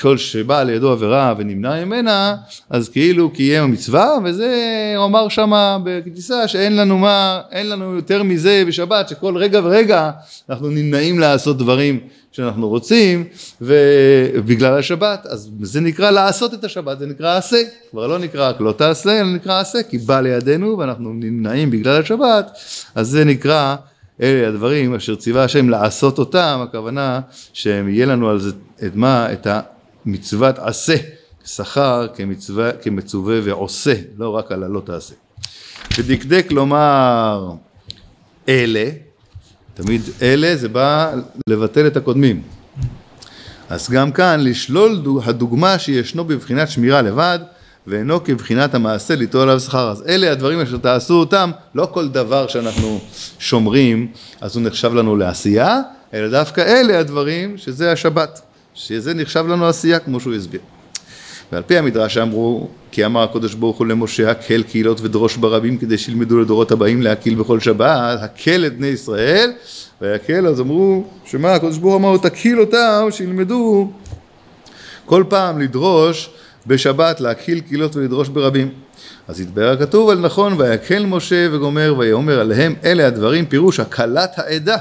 כל 0.00 0.18
שבא 0.18 0.62
לידו 0.62 0.92
עבירה 0.92 1.34
ונמנע 1.38 1.84
ממנה, 1.84 2.36
אז 2.70 2.88
כאילו 2.88 3.30
קיים 3.30 3.72
מצווה, 3.72 4.18
וזה 4.24 4.94
הוא 4.96 5.04
אמר 5.04 5.28
שמה 5.28 5.78
בכניסה 5.84 6.48
שאין 6.48 6.76
לנו 6.76 6.98
מה, 6.98 7.40
אין 7.52 7.68
לנו 7.68 7.94
יותר 7.94 8.22
מזה 8.22 8.64
בשבת, 8.66 9.08
שכל 9.08 9.36
רגע 9.36 9.60
ורגע 9.64 10.10
אנחנו 10.50 10.68
נמנעים 10.68 11.18
לעשות 11.18 11.58
דברים 11.58 12.00
שאנחנו 12.36 12.68
רוצים, 12.68 13.24
ובגלל 13.60 14.78
השבת, 14.78 15.26
אז 15.26 15.50
זה 15.62 15.80
נקרא 15.80 16.10
לעשות 16.10 16.54
את 16.54 16.64
השבת, 16.64 16.98
זה 16.98 17.06
נקרא 17.06 17.36
עשה, 17.36 17.56
כבר 17.90 18.06
לא 18.06 18.18
נקרא 18.18 18.48
רק 18.48 18.60
לא 18.60 18.72
תעשה, 18.72 19.20
אלא 19.20 19.34
נקרא 19.34 19.60
עשה, 19.60 19.82
כי 19.82 19.98
בא 19.98 20.20
לידינו 20.20 20.78
ואנחנו 20.78 21.12
נמנעים 21.12 21.70
בגלל 21.70 22.00
השבת, 22.00 22.50
אז 22.94 23.08
זה 23.08 23.24
נקרא 23.24 23.76
אלה 24.22 24.48
הדברים 24.48 24.94
אשר 24.94 25.14
ציווה 25.14 25.44
השם 25.44 25.68
לעשות 25.68 26.18
אותם, 26.18 26.60
הכוונה 26.62 27.20
שהם 27.52 27.88
יהיה 27.88 28.06
לנו 28.06 28.28
על 28.28 28.40
זה 28.40 28.50
את 28.86 28.94
מה? 28.94 29.32
את 29.32 29.46
המצוות 30.06 30.58
עשה, 30.58 30.96
שכר 31.44 32.06
כמצווה, 32.14 32.72
כמצווה 32.72 33.40
ועושה, 33.44 33.94
לא 34.18 34.28
רק 34.28 34.52
על 34.52 34.62
הלא 34.62 34.82
תעשה. 34.84 35.14
ודקדק 35.98 36.46
לומר 36.50 37.52
אלה, 38.48 38.90
תמיד 39.74 40.02
אלה 40.22 40.56
זה 40.56 40.68
בא 40.68 41.14
לבטל 41.48 41.86
את 41.86 41.96
הקודמים. 41.96 42.42
אז 43.70 43.90
גם 43.90 44.12
כאן 44.12 44.40
לשלול 44.40 45.02
הדוגמה 45.24 45.78
שישנו 45.78 46.24
בבחינת 46.24 46.70
שמירה 46.70 47.02
לבד 47.02 47.38
ואינו 47.86 48.24
כבחינת 48.24 48.74
המעשה 48.74 49.14
ליטול 49.14 49.42
עליו 49.42 49.60
שכר. 49.60 49.90
אז 49.90 50.02
אלה 50.08 50.32
הדברים 50.32 50.60
אשר 50.60 50.76
תעשו 50.76 51.14
אותם, 51.14 51.50
לא 51.74 51.88
כל 51.92 52.08
דבר 52.08 52.46
שאנחנו 52.48 53.00
שומרים 53.38 54.08
אז 54.40 54.56
הוא 54.56 54.64
נחשב 54.64 54.94
לנו 54.94 55.16
לעשייה, 55.16 55.80
אלא 56.14 56.28
דווקא 56.28 56.60
אלה 56.60 56.98
הדברים 56.98 57.58
שזה 57.58 57.92
השבת, 57.92 58.40
שזה 58.74 59.14
נחשב 59.14 59.46
לנו 59.46 59.66
עשייה 59.66 59.98
כמו 59.98 60.20
שהוא 60.20 60.34
הסביר. 60.34 60.60
ועל 61.52 61.62
פי 61.62 61.78
המדרש 61.78 62.18
אמרו, 62.18 62.68
כי 62.90 63.06
אמר 63.06 63.22
הקדוש 63.22 63.54
ברוך 63.54 63.78
הוא 63.78 63.86
למשה, 63.86 64.30
הקל 64.30 64.62
קהילות 64.62 65.00
ודרוש 65.00 65.36
ברבים 65.36 65.78
כדי 65.78 65.98
שילמדו 65.98 66.40
לדורות 66.40 66.72
הבאים 66.72 67.02
להקיל 67.02 67.34
בכל 67.34 67.60
שבת, 67.60 68.18
הקל 68.22 68.66
את 68.66 68.76
בני 68.76 68.86
ישראל, 68.86 69.52
ויקל, 70.02 70.46
אז 70.46 70.60
אמרו, 70.60 71.04
שמה, 71.24 71.52
הקדוש 71.54 71.78
ברוך 71.78 71.94
הוא 71.94 72.00
אמר, 72.00 72.16
תקיל 72.16 72.60
אותם, 72.60 73.06
שילמדו 73.10 73.90
כל 75.06 75.24
פעם 75.28 75.60
לדרוש 75.60 76.30
בשבת 76.66 77.20
להקיל 77.20 77.60
קהילות 77.60 77.96
ולדרוש 77.96 78.28
ברבים. 78.28 78.68
אז 79.28 79.40
התברר 79.40 79.72
הכתוב 79.72 80.10
על 80.10 80.18
נכון, 80.18 80.60
ויקל 80.60 81.06
משה 81.06 81.48
וגומר 81.52 81.94
ויאמר 81.98 82.40
עליהם 82.40 82.74
אלה 82.84 83.06
הדברים, 83.06 83.46
פירוש 83.46 83.80
הקלת 83.80 84.32
העדה. 84.36 84.76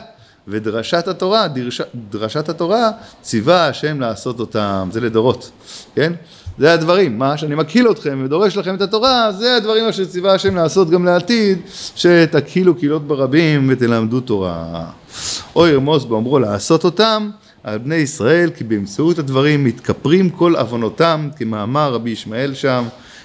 ודרשת 0.48 1.08
התורה, 1.08 1.48
דרש, 1.48 1.82
דרשת 2.10 2.50
התורה, 2.50 2.90
ציווה 3.22 3.68
השם 3.68 4.00
לעשות 4.00 4.40
אותם, 4.40 4.90
זה 4.92 5.02
לדורות, 5.02 5.52
כן? 5.96 6.14
זה 6.58 6.74
הדברים, 6.74 7.20
מה 7.20 7.38
שאני 7.38 7.56
מקהיל 7.56 7.92
אתכם 7.92 8.22
ודורש 8.26 8.58
לכם 8.58 8.76
את 8.76 8.82
התורה, 8.82 9.32
זה 9.32 9.56
הדברים 9.56 9.86
אשר 9.86 10.06
ציווה 10.06 10.34
השם 10.34 10.56
לעשות 10.56 10.90
גם 10.90 11.06
לעתיד, 11.06 11.58
שתקהילו 11.96 12.76
קהילות 12.76 13.08
ברבים 13.08 13.68
ותלמדו 13.70 14.20
תורה. 14.20 14.86
או 15.56 15.68
ירמוס 15.68 16.06
באומרו 16.06 16.40
לעשות 16.40 16.84
אותם 16.84 17.30
על 17.64 17.78
בני 17.78 17.96
ישראל, 17.96 18.50
כי 18.50 18.64
באמצעות 18.64 19.20
הדברים 19.20 19.64
מתכפרים 19.64 20.30
כל 20.30 20.56
עוונותם, 20.56 21.30
כמאמר 21.38 21.94
רבי 21.94 22.10
ישמעאל 22.10 22.54
שם, 22.54 22.84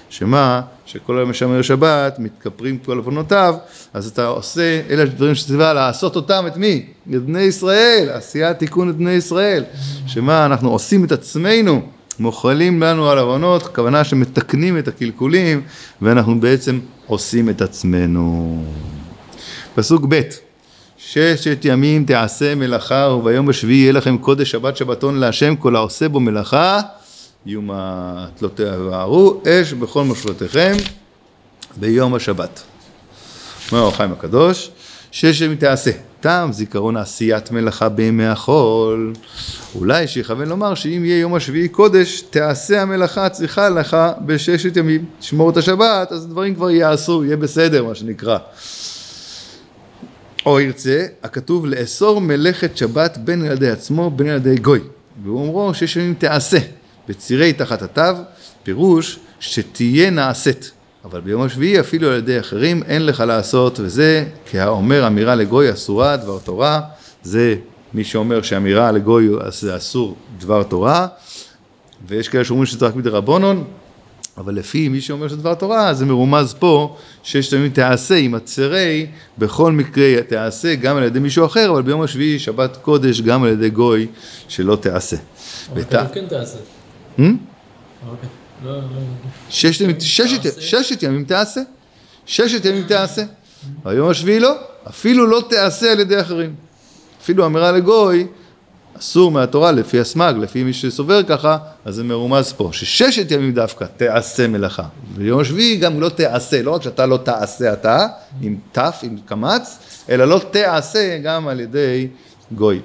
שמה? 0.09 0.61
שכל 0.85 1.17
היום 1.17 1.29
משמר 1.29 1.61
שבת, 1.61 2.19
מתכפרים 2.19 2.77
כל 2.77 2.97
עוונותיו, 2.97 3.55
אז 3.93 4.07
אתה 4.07 4.25
עושה, 4.25 4.81
אלה 4.89 5.03
הדברים 5.03 5.35
שציווה 5.35 5.73
לעשות 5.73 6.15
אותם, 6.15 6.43
את 6.47 6.57
מי? 6.57 6.85
את 7.15 7.23
בני 7.23 7.41
ישראל, 7.41 8.09
עשיית 8.13 8.57
תיקון 8.59 8.89
את 8.89 8.95
בני 8.95 9.11
ישראל, 9.11 9.63
שמה? 10.07 10.45
אנחנו 10.45 10.71
עושים 10.71 11.03
את 11.03 11.11
עצמנו 11.11 11.81
מוחלים 12.19 12.83
לנו 12.83 13.09
על 13.09 13.17
עוונות, 13.17 13.75
כוונה 13.75 14.03
שמתקנים 14.03 14.77
את 14.77 14.87
הקלקולים 14.87 15.61
ואנחנו 16.01 16.39
בעצם 16.39 16.79
עושים 17.05 17.49
את 17.49 17.61
עצמנו. 17.61 18.63
פסוק 19.75 20.05
ב' 20.09 20.21
ששת 20.97 21.59
ימים 21.63 22.05
תעשה 22.05 22.55
מלאכה 22.55 23.07
וביום 23.07 23.49
השביעי 23.49 23.79
יהיה 23.79 23.91
לכם 23.91 24.17
קודש 24.17 24.51
שבת 24.51 24.77
שבתון 24.77 25.15
להשם 25.15 25.55
כל 25.55 25.75
העושה 25.75 26.09
בו 26.09 26.19
מלאכה 26.19 26.81
יומת 27.45 28.41
לא 28.41 28.49
תבערו 28.55 29.41
אש 29.47 29.73
בכל 29.73 30.03
מושבותיכם 30.03 30.73
ביום 31.75 32.15
השבת. 32.15 32.63
אומר 33.71 33.87
החיים 33.87 34.11
הקדוש 34.11 34.71
שש 35.11 35.41
ימים 35.41 35.57
תעשה 35.57 35.91
טעם 36.19 36.53
זיכרון 36.53 36.97
עשיית 36.97 37.51
מלאכה 37.51 37.89
בימי 37.89 38.25
החול. 38.25 39.13
אולי 39.75 40.07
שיכוון 40.07 40.49
לומר 40.49 40.75
שאם 40.75 41.05
יהיה 41.05 41.19
יום 41.19 41.35
השביעי 41.35 41.67
קודש, 41.67 42.21
תעשה 42.21 42.81
המלאכה 42.81 43.25
הצריכה 43.25 43.69
לך 43.69 43.97
בששת 44.25 44.77
ימים. 44.77 45.05
תשמור 45.19 45.49
את 45.49 45.57
השבת, 45.57 46.11
אז 46.11 46.27
דברים 46.27 46.55
כבר 46.55 46.69
יעשו, 46.69 47.25
יהיה 47.25 47.37
בסדר, 47.37 47.83
מה 47.83 47.95
שנקרא. 47.95 48.37
או 50.45 50.59
ירצה, 50.59 51.05
הכתוב 51.23 51.65
לאסור 51.65 52.21
מלאכת 52.21 52.77
שבת 52.77 53.17
בין 53.17 53.45
ילדי 53.45 53.69
עצמו, 53.69 54.11
בין 54.11 54.27
ילדי 54.27 54.55
גוי. 54.55 54.79
והוא 55.23 55.41
אומרו 55.41 55.73
שש 55.73 55.95
ימים 55.95 56.13
תעשה, 56.13 56.57
בצירי 57.07 57.53
תחת 57.53 57.81
התו, 57.81 58.21
פירוש 58.63 59.19
שתהיה 59.39 60.09
נעשית. 60.09 60.71
אבל 61.11 61.21
ביום 61.21 61.41
השביעי 61.41 61.79
אפילו 61.79 62.07
על 62.07 62.17
ידי 62.17 62.39
אחרים 62.39 62.83
אין 62.83 63.05
לך 63.05 63.23
לעשות, 63.27 63.79
וזה 63.79 64.25
כהאומר 64.51 65.07
אמירה 65.07 65.35
לגוי 65.35 65.71
אסורה 65.73 66.17
דבר 66.17 66.39
תורה, 66.39 66.81
זה 67.23 67.55
מי 67.93 68.03
שאומר 68.03 68.41
שאמירה 68.41 68.91
לגוי 68.91 69.29
זה 69.47 69.75
אסור 69.75 70.15
דבר 70.39 70.63
תורה, 70.63 71.07
ויש 72.07 72.27
כאלה 72.29 72.45
שאומרים 72.45 72.65
שזה 72.65 72.85
רק 72.85 72.95
מדי 72.95 73.09
רבונון, 73.09 73.63
אבל 74.37 74.55
לפי 74.55 74.89
מי 74.89 75.01
שאומר 75.01 75.27
שזה 75.27 75.37
דבר 75.37 75.53
תורה, 75.53 75.93
זה 75.93 76.05
מרומז 76.05 76.55
פה 76.59 76.97
ששת 77.23 77.53
ימים 77.53 77.69
תעשה 77.69 78.15
עם 78.15 78.35
הצרי, 78.35 79.07
בכל 79.37 79.71
מקרה 79.71 80.21
תעשה 80.27 80.75
גם 80.75 80.97
על 80.97 81.03
ידי 81.03 81.19
מישהו 81.19 81.45
אחר, 81.45 81.69
אבל 81.69 81.81
ביום 81.81 82.01
השביעי 82.01 82.39
שבת 82.39 82.77
קודש 82.77 83.21
גם 83.21 83.43
על 83.43 83.49
ידי 83.49 83.69
גוי 83.69 84.07
שלא 84.47 84.75
תעשה. 84.75 85.17
אבל 85.71 86.13
כן 86.13 86.27
תעשה. 86.27 86.57
Hmm? 87.17 87.21
אוקיי. 88.11 88.29
לא, 88.65 88.75
לא, 88.75 88.81
ששת 89.49 89.81
ימים, 89.81 89.95
ששת, 90.59 91.03
ימים 91.03 91.25
תעשה, 91.25 91.61
ששת 92.25 92.65
ימים 92.65 92.83
תעשה, 92.83 93.23
היום 93.85 94.09
השביעי 94.09 94.39
לא, 94.39 94.55
אפילו 94.89 95.27
לא 95.27 95.43
תעשה 95.49 95.91
על 95.91 95.99
ידי 95.99 96.21
אחרים. 96.21 96.55
אפילו 97.21 97.45
אמירה 97.45 97.71
לגוי, 97.71 98.27
אסור 98.99 99.31
מהתורה 99.31 99.71
לפי 99.71 99.99
הסמ"ג, 99.99 100.33
לפי 100.41 100.63
מי 100.63 100.73
שסובר 100.73 101.23
ככה, 101.23 101.57
אז 101.85 101.95
זה 101.95 102.03
מרומז 102.03 102.53
פה, 102.53 102.69
שששת 102.71 103.31
ימים 103.31 103.53
דווקא 103.53 103.85
תעשה 103.97 104.47
מלאכה. 104.47 104.83
ביום 105.17 105.39
השביעי 105.39 105.77
גם 105.77 105.99
לא 105.99 106.09
תעשה, 106.09 106.61
לא 106.61 106.71
רק 106.71 106.81
שאתה 106.81 107.05
לא 107.05 107.17
תעשה 107.17 107.73
אתה, 107.73 108.07
עם 108.41 108.57
ת', 108.71 109.03
עם 109.03 109.17
קמץ, 109.25 109.77
אלא 110.09 110.25
לא 110.25 110.41
תעשה 110.51 111.17
גם 111.23 111.47
על 111.47 111.59
ידי 111.59 112.07
גוי. 112.51 112.81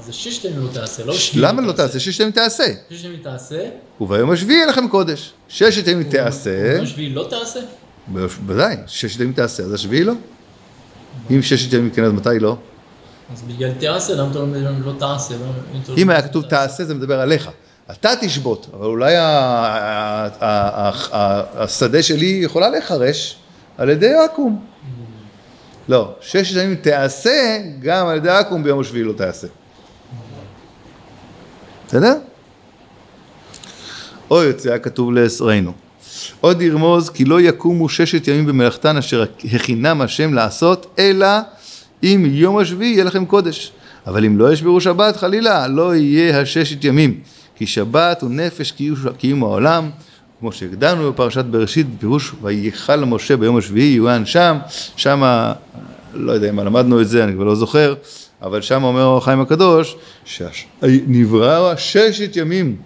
זה 0.00 0.12
ששת 0.12 0.44
ימים 0.44 0.62
לא 0.64 0.68
תעשה, 0.72 1.04
לא 1.04 1.12
שביעי 1.14 1.44
למה 1.46 1.62
לא 1.62 1.72
תעשה? 1.72 2.00
ששת 2.00 2.20
ימים 2.20 2.32
תעשה. 2.32 2.64
ששת 2.90 3.04
ימים 3.04 3.20
תעשה, 3.22 3.68
וביום 4.00 4.30
השביעי 4.30 4.56
יהיה 4.58 4.66
לכם 4.66 4.88
קודש. 4.88 5.32
ששת 5.48 5.86
ימים 5.88 6.10
תעשה, 6.10 6.50
וביום 6.70 6.84
השביעי 6.84 7.10
לא 7.10 7.26
תעשה? 7.30 7.60
בוודאי, 8.06 8.76
ששת 8.86 9.20
ימים 9.20 9.32
תעשה, 9.32 9.62
אז 9.62 9.72
השביעי 9.72 10.04
לא. 10.04 10.12
אם 11.30 11.42
ששת 11.42 11.72
ימים 11.72 11.90
כן, 11.90 12.04
אז 12.04 12.12
מתי 12.12 12.38
לא? 12.40 12.56
אז 13.32 13.42
בגלל 13.42 13.70
תעשה, 13.80 14.14
למה 14.14 14.30
אתה 14.30 14.38
אומר 14.38 14.72
לא 14.84 14.92
תעשה? 14.98 15.34
לא- 15.34 15.80
אתה 15.82 15.92
לא 15.92 15.96
אם 15.98 16.10
היה 16.10 16.22
כתוב 16.22 16.42
תעשה? 16.42 16.66
תעשה 16.66 16.84
זה 16.84 16.94
מדבר 16.94 17.20
עליך. 17.20 17.50
אתה 17.90 18.10
תשבות, 18.20 18.66
אבל 18.74 18.84
אולי 18.86 19.14
השדה 21.54 22.02
שלי 22.02 22.40
יכולה 22.42 22.68
להיחרש 22.70 23.36
על 23.78 23.90
ידי 23.90 24.12
עכו"ם. 24.14 24.56
לא, 25.88 26.14
ששת 26.20 26.56
ימים 26.62 26.74
תעשה, 26.76 27.58
גם 27.82 28.06
על 28.06 28.16
ידי 28.16 28.30
עכו"ם 28.30 28.62
ביום 28.62 28.80
השביעי 28.80 29.04
לא 29.04 29.12
תעשה. 29.12 29.46
בסדר? 31.88 32.14
או 34.30 34.42
יוצא 34.42 34.72
הכתוב 34.72 35.12
לעשרנו. 35.12 35.72
עוד 36.40 36.62
ירמוז 36.62 37.10
כי 37.10 37.24
לא 37.24 37.40
יקומו 37.40 37.88
ששת 37.88 38.28
ימים 38.28 38.46
במלאכתן 38.46 38.96
אשר 38.96 39.24
הכינם 39.54 40.00
השם 40.00 40.34
לעשות, 40.34 40.94
אלא 40.98 41.26
אם 42.02 42.24
יום 42.28 42.58
השביעי 42.58 42.92
יהיה 42.92 43.04
לכם 43.04 43.24
קודש. 43.24 43.72
אבל 44.06 44.24
אם 44.24 44.38
לא 44.38 44.52
ישברו 44.52 44.80
שבת 44.80 45.16
חלילה, 45.16 45.68
לא 45.68 45.94
יהיה 45.94 46.40
הששת 46.40 46.84
ימים. 46.84 47.20
כי 47.56 47.66
שבת 47.66 48.22
הוא 48.22 48.30
נפש 48.30 48.74
קיום, 49.18 49.42
העולם, 49.42 49.90
כמו 50.40 50.52
שהקדמנו 50.52 51.12
בפרשת 51.12 51.44
בראשית, 51.44 51.86
בפירוש 51.96 52.32
ויכל 52.42 52.96
משה 52.96 53.36
ביום 53.36 53.56
השביעי, 53.56 53.94
יואן 53.94 54.26
שם, 54.26 54.58
שם, 54.96 55.52
לא 56.14 56.32
יודע 56.32 56.50
אם 56.50 56.60
למדנו 56.60 57.00
את 57.00 57.08
זה, 57.08 57.24
אני 57.24 57.32
כבר 57.32 57.44
לא 57.44 57.54
זוכר, 57.54 57.94
אבל 58.42 58.62
שם 58.62 58.84
אומר 58.84 59.04
אור 59.04 59.18
החיים 59.18 59.40
הקדוש, 59.40 59.96
שנברא 60.24 61.76
ששת 61.76 62.36
ימים 62.36 62.76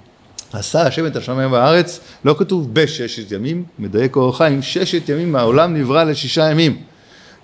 עשה 0.52 0.82
השם 0.82 1.06
את 1.06 1.16
השמיים 1.16 1.52
והארץ, 1.52 2.00
לא 2.24 2.34
כתוב 2.38 2.74
בששת 2.74 3.32
ימים, 3.32 3.64
מדייק 3.78 4.16
אור 4.16 4.30
החיים, 4.30 4.62
ששת 4.62 5.08
ימים 5.08 5.32
מהעולם 5.32 5.76
נברא 5.76 6.04
לשישה 6.04 6.50
ימים. 6.50 6.76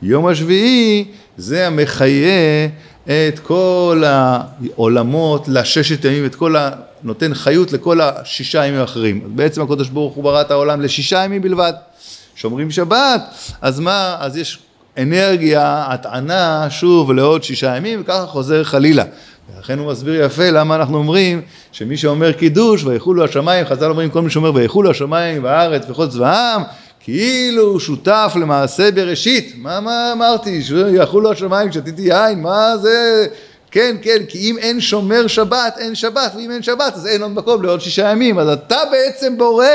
יום 0.02 0.26
השביעי 0.26 1.04
זה 1.36 1.66
המחיה 1.66 2.68
את 3.06 3.38
כל 3.42 4.02
העולמות 4.06 5.48
לששת 5.48 6.04
ימים, 6.04 6.26
את 6.26 6.34
כל 6.34 6.56
ה... 6.56 6.70
נותן 7.02 7.34
חיות 7.34 7.72
לכל 7.72 8.00
השישה 8.00 8.66
ימים 8.66 8.80
האחרים. 8.80 9.22
אז 9.24 9.30
בעצם 9.34 9.62
הקדוש 9.62 9.88
ברוך 9.88 10.14
הוא 10.14 10.24
ברא 10.24 10.40
את 10.40 10.50
העולם 10.50 10.80
לשישה 10.80 11.24
ימים 11.24 11.42
בלבד. 11.42 11.72
שומרים 12.34 12.70
שבת, 12.70 13.20
אז 13.60 13.80
מה, 13.80 14.16
אז 14.20 14.36
יש 14.36 14.58
אנרגיה, 14.98 15.84
הטענה 15.88 16.66
שוב 16.70 17.12
לעוד 17.12 17.44
שישה 17.44 17.76
ימים, 17.76 18.00
וככה 18.02 18.26
חוזר 18.26 18.64
חלילה. 18.64 19.04
ולכן 19.56 19.78
הוא 19.78 19.92
מסביר 19.92 20.24
יפה 20.24 20.50
למה 20.50 20.74
אנחנו 20.74 20.96
אומרים 20.98 21.42
שמי 21.72 21.96
שאומר 21.96 22.32
קידוש 22.32 22.84
ויחולו 22.84 23.24
השמיים, 23.24 23.66
חז"ל 23.66 23.90
אומרים 23.90 24.10
כל 24.10 24.22
מי 24.22 24.30
שאומר 24.30 24.54
ויחולו 24.54 24.90
השמיים 24.90 25.44
והארץ 25.44 25.82
וכל 25.88 26.08
צבאם, 26.08 26.62
כאילו 27.00 27.62
הוא 27.62 27.80
שותף 27.80 28.32
למעשה 28.40 28.90
בראשית. 28.90 29.54
מה, 29.56 29.80
מה 29.80 30.12
אמרתי? 30.12 30.62
שיחולו 30.62 31.32
השמיים, 31.32 31.72
שתיתי 31.72 32.02
יין, 32.02 32.42
מה 32.42 32.76
זה? 32.76 33.26
כן, 33.70 33.96
כן, 34.02 34.18
כי 34.28 34.50
אם 34.50 34.58
אין 34.58 34.80
שומר 34.80 35.26
שבת, 35.26 35.76
אין 35.78 35.94
שבת, 35.94 36.32
ואם 36.36 36.50
אין 36.50 36.62
שבת, 36.62 36.94
אז 36.94 37.06
אין 37.06 37.22
עוד 37.22 37.30
מקום 37.30 37.62
לעוד 37.62 37.80
שישה 37.80 38.10
ימים. 38.10 38.38
אז 38.38 38.48
אתה 38.48 38.78
בעצם 38.90 39.38
בורא 39.38 39.66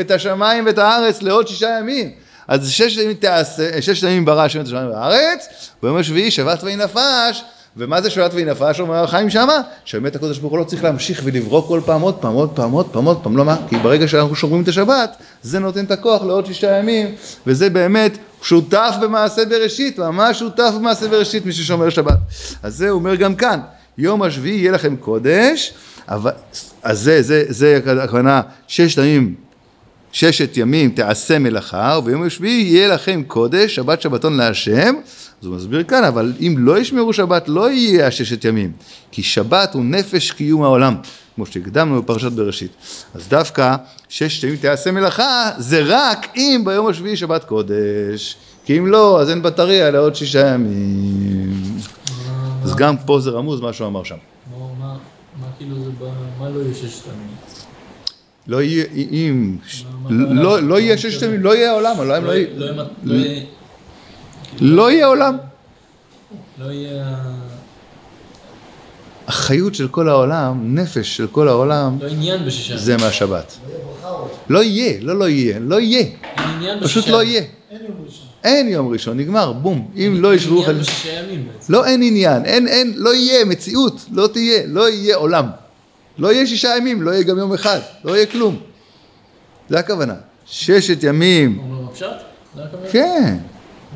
את 0.00 0.10
השמיים 0.10 0.66
ואת 0.66 0.78
הארץ 0.78 1.22
לעוד 1.22 1.48
שישה 1.48 1.78
ימים. 1.80 2.25
אז 2.48 2.70
ששת 2.70 3.02
ימים 3.02 3.14
תעשה, 3.14 3.82
ששת 3.82 4.02
ימים 4.06 4.24
ברא 4.24 4.42
השם 4.42 4.60
את 4.60 4.66
השמיים 4.66 4.90
והארץ, 4.90 5.48
ביום 5.82 5.96
השביעי 5.96 6.30
שבת 6.30 6.62
ויהי 6.62 6.76
נפש, 6.76 7.44
ומה 7.76 8.02
זה 8.02 8.10
שבת 8.10 8.34
ויהי 8.34 8.44
נפש, 8.44 8.80
אומר 8.80 9.04
החיים 9.04 9.30
שמה? 9.30 9.60
שבאמת 9.84 10.16
הקדוש 10.16 10.38
ברוך 10.38 10.52
הוא 10.52 10.58
לא 10.58 10.64
צריך 10.64 10.84
להמשיך 10.84 11.20
ולברוא 11.24 11.68
כל 11.68 11.80
פעם 11.84 12.00
עוד 12.00 12.14
פעם, 12.14 12.34
עוד 12.34 12.50
פעם, 12.54 12.70
עוד 12.70 12.86
פעם, 12.86 13.04
עוד 13.04 13.22
פעם, 13.22 13.36
לא 13.36 13.44
מה? 13.44 13.56
כי 13.68 13.76
ברגע 13.76 14.08
שאנחנו 14.08 14.34
שומרים 14.34 14.62
את 14.62 14.68
השבת, 14.68 15.16
זה 15.42 15.58
נותן 15.58 15.84
את 15.84 15.90
הכוח 15.90 16.22
לעוד 16.22 16.46
שישה 16.46 16.78
ימים, 16.78 17.14
וזה 17.46 17.70
באמת 17.70 18.18
שותף 18.42 18.94
במעשה 19.00 19.44
בראשית, 19.44 19.98
ממש 19.98 20.38
שותף 20.38 20.70
במעשה 20.76 21.08
בראשית 21.08 21.46
מי 21.46 21.52
ששומר 21.52 21.90
שבת. 21.90 22.18
אז 22.62 22.76
זה 22.76 22.90
אומר 22.90 23.14
גם 23.14 23.34
כאן, 23.34 23.60
יום 23.98 24.22
השביעי 24.22 24.56
יהיה 24.56 24.72
לכם 24.72 24.96
קודש, 24.96 25.72
אבל, 26.08 26.30
אז 26.82 27.00
זה, 27.00 27.22
זה, 27.22 27.44
זה 27.48 27.80
הכוונה, 28.02 28.40
ששת 28.68 28.98
ימים 28.98 29.45
ששת 30.16 30.56
ימים 30.56 30.90
תעשה 30.90 31.38
מלאכה, 31.38 31.96
וביום 31.98 32.22
השביעי 32.26 32.62
יהיה 32.62 32.88
לכם 32.88 33.22
קודש, 33.26 33.74
שבת 33.74 34.00
שבתון 34.02 34.36
להשם. 34.36 34.94
אז 35.42 35.46
הוא 35.46 35.56
מסביר 35.56 35.82
כאן, 35.82 36.04
אבל 36.04 36.32
אם 36.40 36.54
לא 36.58 36.78
ישמרו 36.78 37.12
שבת, 37.12 37.48
לא 37.48 37.70
יהיה 37.70 38.06
הששת 38.06 38.44
ימים. 38.44 38.72
כי 39.10 39.22
שבת 39.22 39.74
הוא 39.74 39.84
נפש 39.84 40.30
קיום 40.30 40.62
העולם, 40.62 40.94
כמו 41.34 41.46
שהקדמנו 41.46 42.02
בפרשת 42.02 42.32
בראשית. 42.32 42.70
אז 43.14 43.28
דווקא 43.28 43.76
ששת 44.08 44.44
ימים 44.44 44.56
תעשה 44.56 44.90
מלאכה, 44.90 45.50
זה 45.58 45.82
רק 45.86 46.26
אם 46.36 46.62
ביום 46.64 46.86
השביעי 46.86 47.16
שבת 47.16 47.44
קודש. 47.44 48.36
כי 48.64 48.78
אם 48.78 48.86
לא, 48.86 49.20
אז 49.20 49.30
אין 49.30 49.42
בטריה 49.42 49.90
לעוד 49.90 50.14
שישה 50.16 50.46
ימים. 50.46 51.78
אז 52.64 52.74
גם 52.74 52.96
פה 52.96 53.20
זה 53.20 53.30
רמוז 53.30 53.60
מה 53.60 53.72
שהוא 53.72 53.86
אמר 53.88 54.04
שם. 54.04 54.16
מה- 54.80 54.96
כאילו 55.58 55.76
זה, 55.84 55.90
מה 56.38 56.48
לא 56.48 56.60
יהיה 56.62 56.74
ששת 56.74 57.04
ימים? 57.06 57.55
לא 58.48 58.62
יהיה, 58.62 58.84
אם, 58.94 59.56
לא, 60.10 60.60
לא 60.62 60.80
יהיה 60.80 60.98
ששת 60.98 61.22
ימים, 61.22 61.42
לא 61.42 61.56
יהיה 61.56 61.72
עולם, 61.72 61.96
העולם 61.96 62.24
לא 62.24 62.28
לא 62.28 62.32
יהיה. 62.34 62.46
לא 63.04 63.14
יהיה- 63.14 63.44
לא 64.60 64.90
לא 64.92 65.06
עולם. 65.06 65.36
לא 66.58 66.70
יהיה... 66.72 67.16
החיות 69.28 69.74
של 69.74 69.88
כל 69.88 70.08
העולם, 70.08 70.74
נפש 70.78 71.16
של 71.16 71.26
כל 71.26 71.48
העולם, 71.48 71.98
לא. 72.00 72.76
זה 72.76 72.96
מהשבת. 72.96 73.56
לא 74.48 74.62
יהיה, 74.62 74.92
לא 75.00 75.18
לא 75.18 75.28
יהיה, 75.28 75.58
לא 75.58 75.80
יהיה. 75.80 76.04
פשוט 76.82 77.08
לא. 77.08 77.22
יהיה. 77.22 77.42
אין 78.44 78.68
יום 78.68 78.88
ראשון, 78.92 79.16
נגמר, 79.16 79.52
בום. 79.52 79.90
אם 79.96 80.16
לא 80.20 80.34
ישבו... 80.34 80.60
אין 80.60 80.70
עניין 80.70 80.80
בשישה 80.82 81.08
ימים 81.12 81.48
בעצם. 81.52 81.72
לא, 81.72 81.86
אין 81.86 82.02
עניין, 82.02 82.44
אין, 82.44 82.68
אין, 82.68 82.92
לא 82.96 83.14
יהיה, 83.14 83.44
מציאות, 83.44 84.00
לא 84.12 84.26
תהיה, 84.26 84.62
לא 84.66 84.88
יהיה 84.90 85.16
עולם. 85.16 85.46
לא 86.18 86.32
יהיה 86.32 86.46
שישה 86.46 86.68
ימים, 86.78 87.02
לא 87.02 87.10
יהיה 87.10 87.22
גם 87.22 87.38
יום 87.38 87.52
אחד, 87.54 87.80
לא 88.04 88.16
יהיה 88.16 88.26
כלום. 88.26 88.56
זה 89.68 89.78
הכוונה. 89.78 90.14
ששת 90.46 90.98
ימים, 91.02 91.58
אומרים 91.58 91.86
בפשט? 91.86 92.06
זה 92.54 92.64
הכוונה? 92.64 92.88
כן. 92.90 93.36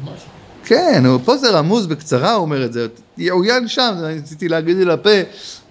ממש. 0.04 0.18
כן, 0.64 1.02
פה 1.24 1.36
זה 1.36 1.50
רמוז 1.50 1.86
בקצרה, 1.86 2.32
הוא 2.32 2.42
אומר 2.42 2.64
את 2.64 2.72
זה, 2.72 2.86
יעוין 3.18 3.68
שם, 3.68 3.94
זה 4.00 4.06
רציתי 4.06 4.48
להגיד 4.48 4.76
לי 4.76 4.84
לפה 4.84 5.10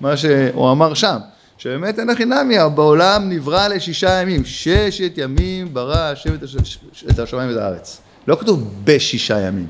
מה 0.01 0.17
שהוא 0.17 0.71
אמר 0.71 0.93
שם, 0.93 1.17
שבאמת 1.57 1.99
אין 1.99 2.09
הכי 2.09 2.25
נמי, 2.25 2.55
בעולם 2.75 3.29
נברא 3.29 3.67
לשישה 3.67 4.09
ימים, 4.21 4.45
ששת 4.45 5.11
ימים 5.17 5.73
ברא 5.73 5.97
השם 5.99 6.33
את 6.35 6.43
הש- 6.43 6.77
את 7.09 7.19
השמיים 7.19 7.49
ואת 7.49 7.57
הארץ. 7.57 8.01
לא 8.27 8.35
כתוב 8.35 8.73
בשישה 8.83 9.39
ימים, 9.39 9.67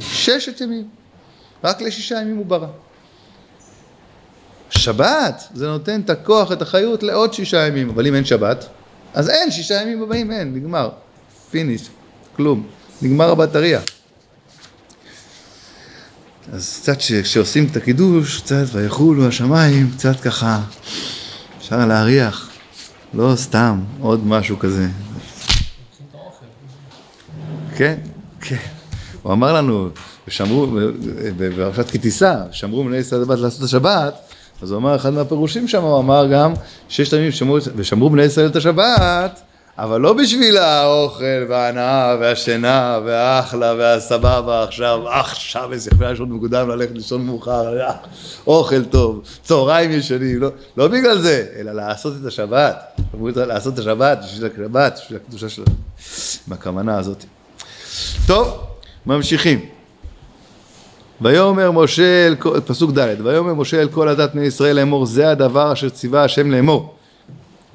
ששת 0.00 0.60
ימים, 0.60 0.84
רק 1.64 1.82
לשישה 1.82 2.14
ימים 2.20 2.36
הוא 2.36 2.46
ברא. 2.46 2.66
שבת, 4.78 5.48
זה 5.54 5.66
נותן 5.66 6.00
את 6.00 6.10
הכוח, 6.10 6.52
את 6.52 6.62
החיות 6.62 7.02
לעוד 7.02 7.34
שישה 7.34 7.66
ימים, 7.66 7.90
אבל 7.90 8.06
אם 8.06 8.14
אין 8.14 8.24
שבת, 8.24 8.66
אז 9.14 9.30
אין, 9.30 9.50
שישה 9.50 9.74
ימים 9.82 10.02
הבאים 10.02 10.30
אין, 10.30 10.54
נגמר, 10.54 10.90
פיניש, 11.50 11.88
כלום, 12.36 12.66
נגמר 13.02 13.30
הבטריה. 13.30 13.80
אז 16.52 16.78
קצת 16.82 16.96
כשעושים 17.22 17.66
את 17.70 17.76
הקידוש, 17.76 18.40
קצת 18.40 18.64
ויחולו 18.72 19.28
השמיים, 19.28 19.90
קצת 19.96 20.20
ככה, 20.20 20.60
אפשר 21.58 21.86
להריח, 21.86 22.50
לא 23.14 23.32
סתם, 23.36 23.80
עוד 24.00 24.26
משהו 24.26 24.58
כזה. 24.58 24.86
כן, 27.76 27.94
כן. 28.40 28.56
הוא 29.22 29.32
אמר 29.32 29.52
לנו, 29.52 29.88
ושמרו, 30.28 30.66
בפרשת 31.36 31.90
כי 31.90 31.98
תישא, 31.98 32.34
שמרו 32.52 32.84
בני 32.84 32.96
ישראל 32.96 33.20
לבת 33.20 33.38
לעשות 33.38 33.62
השבת, 33.62 34.14
אז 34.62 34.70
הוא 34.70 34.78
אמר, 34.78 34.96
אחד 34.96 35.12
מהפירושים 35.12 35.68
שם, 35.68 35.82
הוא 35.82 35.98
אמר 35.98 36.26
גם, 36.32 36.52
ששת 36.88 37.12
ימים 37.12 37.32
שמרו, 37.32 37.58
ושמרו 37.76 38.10
בני 38.10 38.22
ישראל 38.22 38.46
את 38.46 38.56
השבת, 38.56 39.40
אבל 39.78 40.00
לא 40.00 40.12
בשביל 40.12 40.56
האוכל 40.56 41.44
וההנאה 41.48 42.16
והשינה 42.20 42.98
והאחלה 43.04 43.74
והסבבה 43.78 44.64
עכשיו, 44.64 45.08
עכשיו 45.08 45.72
איזה 45.72 45.90
יפה 45.94 46.10
לישון 46.10 46.32
מוקדם, 46.32 46.68
ללכת 46.68 46.92
לישון 46.94 47.26
מאוחר, 47.26 47.88
אוכל 48.46 48.84
טוב, 48.84 49.22
צהריים 49.42 49.90
ישנים, 49.90 50.40
לא, 50.40 50.50
לא 50.76 50.88
בגלל 50.88 51.18
זה, 51.18 51.46
אלא 51.56 51.72
לעשות 51.72 52.14
את 52.20 52.26
השבת, 52.26 53.00
לעשות 53.36 53.74
את 53.74 53.78
השבת, 53.78 54.18
בשביל 54.24 54.50
השבת, 54.52 55.00
בשביל 55.02 55.18
הקדושה 55.24 55.48
של... 55.48 55.62
עם 56.48 56.52
הכוונה 56.52 56.98
הזאת. 56.98 57.24
טוב, 58.26 58.58
ממשיכים. 59.06 59.81
ויאמר 61.22 61.70
משה, 61.72 62.26
אל 62.26 62.34
כל- 62.34 62.60
פסוק 62.66 62.90
ד', 62.98 63.16
ויאמר 63.24 63.54
משה 63.54 63.80
אל 63.80 63.88
כל 63.88 64.08
עדת 64.08 64.34
בני 64.34 64.46
ישראל 64.46 64.76
לאמור, 64.76 65.06
זה 65.06 65.30
הדבר 65.30 65.72
אשר 65.72 65.88
ציווה 65.88 66.24
השם 66.24 66.50
לאמור. 66.50 66.94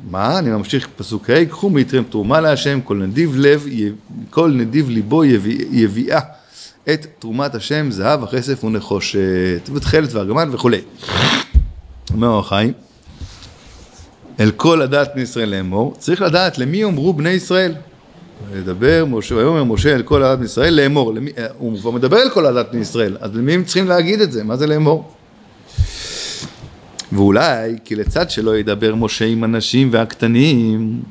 מה? 0.10 0.40
אני 0.40 0.50
ממשיך 0.50 0.88
פסוק 0.96 1.30
ה', 1.30 1.46
קחו 1.46 1.70
מאיתכם 1.70 2.04
תרומה 2.10 2.42
להשם, 2.42 2.82
כל 2.82 2.98
נדיב 2.98 3.36
לב, 3.38 3.66
כל 4.30 4.52
נדיב 4.52 4.90
ליבו 4.90 5.24
יביא- 5.24 5.66
יביאה 5.72 6.20
את 6.94 7.06
תרומת 7.20 7.56
השם, 7.56 7.92
זהב, 7.92 8.24
הכסף 8.24 8.64
ונחושת, 8.64 9.20
ותכלת 9.74 10.14
וארגמן 10.14 10.50
וכולי. 10.52 10.82
אומר 12.14 12.28
אור 12.28 12.40
החיים, 12.40 12.74
אל 14.40 14.52
כל 14.52 14.82
עדת 14.82 15.10
בני 15.14 15.24
ישראל 15.24 15.50
לאמור, 15.50 15.96
צריך 16.00 16.22
לדעת 16.22 16.58
למי 16.58 16.78
יאמרו 16.78 17.14
בני 17.14 17.30
ישראל. 17.30 17.74
לדבר, 18.54 19.06
משה, 19.08 19.36
ויאמר 19.36 19.63
משה 19.63 19.95
אל 19.95 20.02
כל 20.02 20.23
עדת 20.23 20.38
בני 20.38 20.45
ישראל 20.45 20.73
לאמור, 20.73 21.13
למי, 21.13 21.32
אה, 21.38 21.45
הוא 21.58 21.80
כבר 21.80 21.91
מדבר 21.91 22.21
אל 22.21 22.30
כל 22.30 22.45
עדת 22.45 22.71
בני 22.71 22.82
ישראל, 22.82 23.17
אז 23.19 23.36
למי 23.36 23.54
הם 23.54 23.63
צריכים 23.63 23.88
להגיד 23.88 24.21
את 24.21 24.32
זה? 24.32 24.43
מה 24.43 24.56
זה 24.56 24.67
לאמור? 24.67 25.12
ואולי 27.12 27.78
כי 27.86 27.95
לצד 27.95 28.30
שלא 28.30 28.58
ידבר 28.58 28.95
משה 28.95 29.26
עם 29.26 29.43
הנשים 29.43 29.89
והקטנים, 29.91 31.02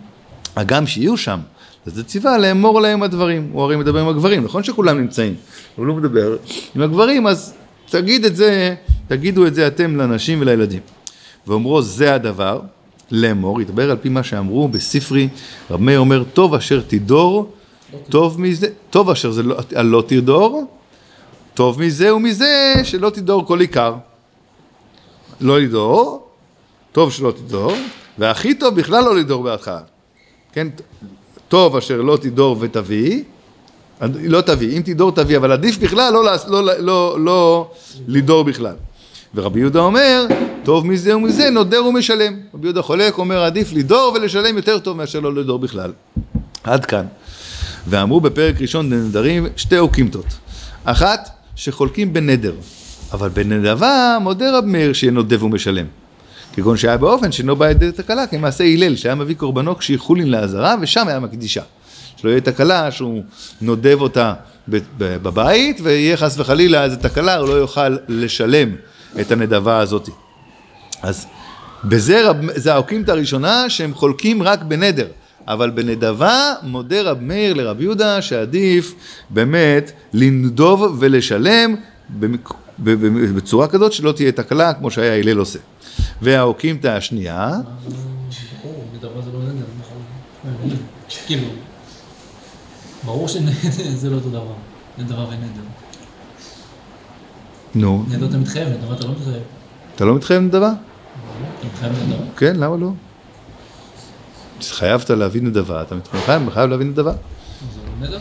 הגם 0.56 0.86
שיהיו 0.86 1.16
שם, 1.16 1.38
אז 1.86 1.94
זה 1.94 2.04
ציווה 2.04 2.38
לאמור 2.38 2.80
להם 2.80 3.02
הדברים, 3.02 3.48
הוא 3.52 3.62
הרי 3.62 3.76
מדבר 3.76 4.00
עם 4.00 4.08
הגברים, 4.08 4.44
נכון 4.44 4.62
שכולם 4.62 4.98
נמצאים, 4.98 5.34
אבל 5.78 5.86
הוא 5.86 5.96
מדבר 5.96 6.36
עם 6.76 6.82
הגברים, 6.82 7.26
אז 7.26 7.54
תגיד 7.90 8.24
את 8.24 8.36
זה, 8.36 8.74
תגידו 9.08 9.46
את 9.46 9.54
זה 9.54 9.66
אתם 9.66 9.96
לנשים 9.96 10.40
ולילדים. 10.40 10.80
ואומרו 11.46 11.82
זה 11.82 12.14
הדבר, 12.14 12.60
לאמור, 13.10 13.60
ידבר 13.60 13.90
על 13.90 13.96
פי 13.96 14.08
מה 14.08 14.22
שאמרו 14.22 14.68
בספרי, 14.68 15.28
רב 15.70 15.80
מאיר 15.80 15.98
אומר, 15.98 16.24
טוב 16.24 16.54
אשר 16.54 16.80
תדור, 16.86 17.52
טוב 18.08 18.40
מזה, 18.40 18.68
טוב 18.90 19.10
אשר 19.10 19.30
זה 19.30 19.42
לא, 19.42 19.56
לא 19.72 20.04
תדור, 20.06 20.64
טוב 21.54 21.80
מזה 21.80 22.14
ומזה 22.14 22.74
שלא 22.84 23.10
תדור 23.10 23.46
כל 23.46 23.60
עיקר. 23.60 23.94
לא 25.40 25.60
לדור, 25.60 26.28
טוב 26.92 27.12
שלא 27.12 27.30
תדור, 27.30 27.72
והכי 28.18 28.54
טוב 28.54 28.74
בכלל 28.74 29.04
לא 29.04 29.16
לדור 29.16 29.42
בהתחלה. 29.42 29.80
כן, 30.52 30.68
טוב 31.48 31.76
אשר 31.76 32.00
לא 32.00 32.16
תדור 32.16 32.56
ותביא, 32.60 33.22
לא 34.02 34.40
תביא, 34.40 34.76
אם 34.76 34.82
תדור 34.82 35.12
תביא, 35.12 35.36
אבל 35.36 35.52
עדיף 35.52 35.78
בכלל 35.78 36.12
לא, 36.12 36.24
לא, 36.24 36.64
לא, 36.64 36.78
לא, 36.78 37.16
לא 37.20 37.70
לדור 38.08 38.44
בכלל. 38.44 38.74
ורבי 39.34 39.60
יהודה 39.60 39.80
אומר, 39.80 40.26
טוב 40.66 40.86
מזה 40.86 41.16
ומזה 41.16 41.50
נודר 41.50 41.84
ומשלם. 41.84 42.34
רבי 42.54 42.66
יהודה 42.66 42.82
חולק, 42.82 43.18
אומר 43.18 43.44
עדיף 43.44 43.72
לדור 43.72 44.12
ולשלם 44.14 44.56
יותר 44.56 44.78
טוב 44.78 44.96
מאשר 44.96 45.20
לא 45.20 45.34
לדור 45.34 45.58
בכלל. 45.58 45.92
עד 46.64 46.84
כאן. 46.84 47.06
ואמרו 47.86 48.20
בפרק 48.20 48.60
ראשון 48.60 48.90
בנדרים 48.90 49.46
שתי 49.56 49.78
אוקימתות. 49.78 50.26
אחת, 50.84 51.28
שחולקים 51.56 52.12
בנדר, 52.12 52.52
אבל 53.12 53.28
בנדבה 53.28 54.18
מודה 54.20 54.58
רב 54.58 54.64
מאיר 54.64 54.92
שיהיה 54.92 55.10
נודב 55.10 55.42
ומשלם. 55.42 55.86
כגון 56.52 56.76
שהיה 56.76 56.96
באופן 56.96 57.32
שאינו 57.32 57.56
בא 57.56 57.70
ידי 57.70 57.92
תקלה 57.92 58.26
כמעשה 58.26 58.64
הלל 58.64 58.96
שהיה 58.96 59.14
מביא 59.14 59.34
קורבנו 59.34 59.78
כשיחולין 59.78 60.30
לעזרה 60.30 60.74
ושם 60.80 61.08
היה 61.08 61.20
מקדישה. 61.20 61.62
שלא 62.16 62.30
יהיה 62.30 62.40
תקלה 62.40 62.90
שהוא 62.90 63.22
נודב 63.60 63.98
אותה 64.00 64.34
בבית 64.98 65.80
ויהיה 65.82 66.16
חס 66.16 66.38
וחלילה 66.38 66.84
איזה 66.84 66.96
תקלה 66.96 67.36
הוא 67.36 67.48
לא 67.48 67.54
יוכל 67.54 67.96
לשלם 68.08 68.68
את 69.20 69.32
הנדבה 69.32 69.78
הזאת. 69.78 70.08
אז 71.02 71.26
בזה 71.84 72.28
רב, 72.30 72.36
זה 72.54 72.74
האוקימתא 72.74 73.10
הראשונה 73.10 73.70
שהם 73.70 73.94
חולקים 73.94 74.42
רק 74.42 74.62
בנדר, 74.62 75.06
אבל 75.48 75.70
בנדבה 75.70 76.52
מודה 76.62 77.02
רב 77.02 77.20
מאיר 77.20 77.54
לרב 77.54 77.80
יהודה 77.80 78.22
שעדיף 78.22 78.94
באמת 79.30 79.92
לנדוב 80.12 80.96
ולשלם 81.00 81.74
במק- 82.20 82.54
בצורה 83.36 83.68
כזאת 83.68 83.92
שלא 83.92 84.12
תהיה 84.12 84.32
תקלה 84.32 84.72
כמו 84.74 84.90
שהיה 84.90 85.18
הלל 85.18 85.38
עושה. 85.38 85.58
והאוקימתא 86.22 86.88
השנייה, 86.88 87.50
ברור, 88.62 88.84
נדבה. 90.44 90.76
כאילו, 91.26 91.48
ברור 93.04 93.28
שזה 93.28 93.40
לא 94.10 94.14
אותו 94.16 94.28
דבר, 94.28 94.52
נדבה 94.98 95.24
ונדר. 95.24 95.62
נו, 97.74 98.04
נדר 98.08 98.26
אתה 98.28 98.36
מתחייב, 98.36 98.68
נדבה 98.68 98.94
אתה 98.94 99.04
לא 99.04 99.10
מתחייב. 99.12 99.42
אתה 99.94 100.04
לא 100.04 100.14
מתחייב 100.14 100.42
לנדבה? 100.42 100.72
כן, 102.36 102.56
למה 102.56 102.76
לא? 102.76 102.90
התחייבת 104.58 105.10
להביא 105.10 105.42
נדבה, 105.42 105.82
אתה 105.82 105.94
מתחייב 105.94 106.50
חייב 106.50 106.70
להביא 106.70 106.86
נדבה. 106.86 107.12
זה 107.12 107.80
נדר? 108.06 108.18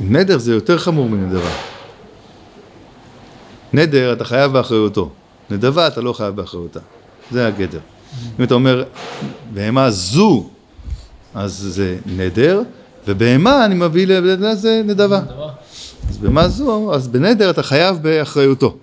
נדר 0.00 0.38
זה 0.38 0.54
יותר 0.54 0.78
חמור 0.78 1.08
מנדבה. 1.08 1.50
נדר 3.72 4.12
אתה 4.12 4.24
חייב 4.24 4.52
באחריותו, 4.52 5.10
נדבה 5.50 5.86
אתה 5.86 6.00
לא 6.00 6.12
חייב 6.12 6.36
באחריותה. 6.36 6.80
זה 7.30 7.46
הגדר. 7.46 7.80
אם 8.38 8.44
אתה 8.44 8.54
אומר, 8.54 8.84
בהמה 9.54 9.90
זו, 9.90 10.48
אז 11.34 11.52
זה 11.52 11.96
נדר, 12.06 12.62
ובהמה 13.08 13.64
אני 13.64 13.74
מביא 13.74 14.06
לבהמה 14.06 14.54
זה 14.54 14.82
נדבה. 14.84 15.20
נדבה. 15.20 15.48
אז 16.08 16.18
במה 16.18 16.48
זו, 16.48 16.94
אז 16.94 17.08
בנדר 17.08 17.50
אתה 17.50 17.62
חייב 17.62 18.02
באחריותו. 18.02 18.76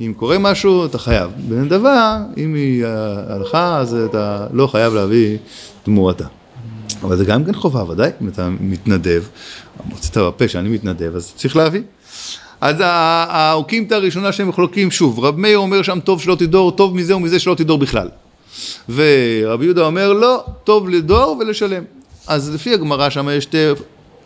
אם 0.00 0.12
קורה 0.16 0.38
משהו, 0.38 0.84
אתה 0.84 0.98
חייב. 0.98 1.30
בנדבה, 1.48 2.18
אם 2.36 2.54
היא 2.54 2.84
אה, 2.84 3.34
הלכה, 3.34 3.78
אז 3.78 3.94
אתה 3.94 4.46
לא 4.52 4.66
חייב 4.66 4.94
להביא 4.94 5.38
תמורתה. 5.82 6.24
אבל 7.02 7.16
זה 7.16 7.24
גם 7.24 7.44
כן 7.44 7.54
חובה, 7.54 7.90
ודאי, 7.90 8.10
אם 8.22 8.28
אתה 8.28 8.48
מתנדב, 8.60 9.22
מוצאת 9.84 10.16
בפה 10.16 10.48
שאני 10.48 10.68
מתנדב, 10.68 11.16
אז 11.16 11.32
צריך 11.36 11.56
להביא. 11.56 11.82
אז 12.60 12.76
האוקימתא 12.80 13.94
הראשונה 13.94 14.32
שהם 14.32 14.52
חולקים, 14.52 14.90
שוב, 14.90 15.24
רב 15.24 15.38
מאיר 15.38 15.58
אומר 15.58 15.82
שם 15.82 16.00
טוב 16.00 16.20
שלא 16.20 16.34
תדור, 16.34 16.70
טוב 16.72 16.96
מזה 16.96 17.16
ומזה 17.16 17.38
שלא 17.38 17.54
תדור 17.54 17.78
בכלל. 17.78 18.08
ורבי 18.88 19.64
יהודה 19.64 19.86
אומר 19.86 20.12
לא, 20.12 20.44
טוב 20.64 20.88
לדור 20.88 21.36
ולשלם. 21.40 21.82
אז 22.26 22.54
לפי 22.54 22.74
הגמרא 22.74 23.10
שם 23.10 23.28
יש 23.32 23.44
שתי 23.44 23.66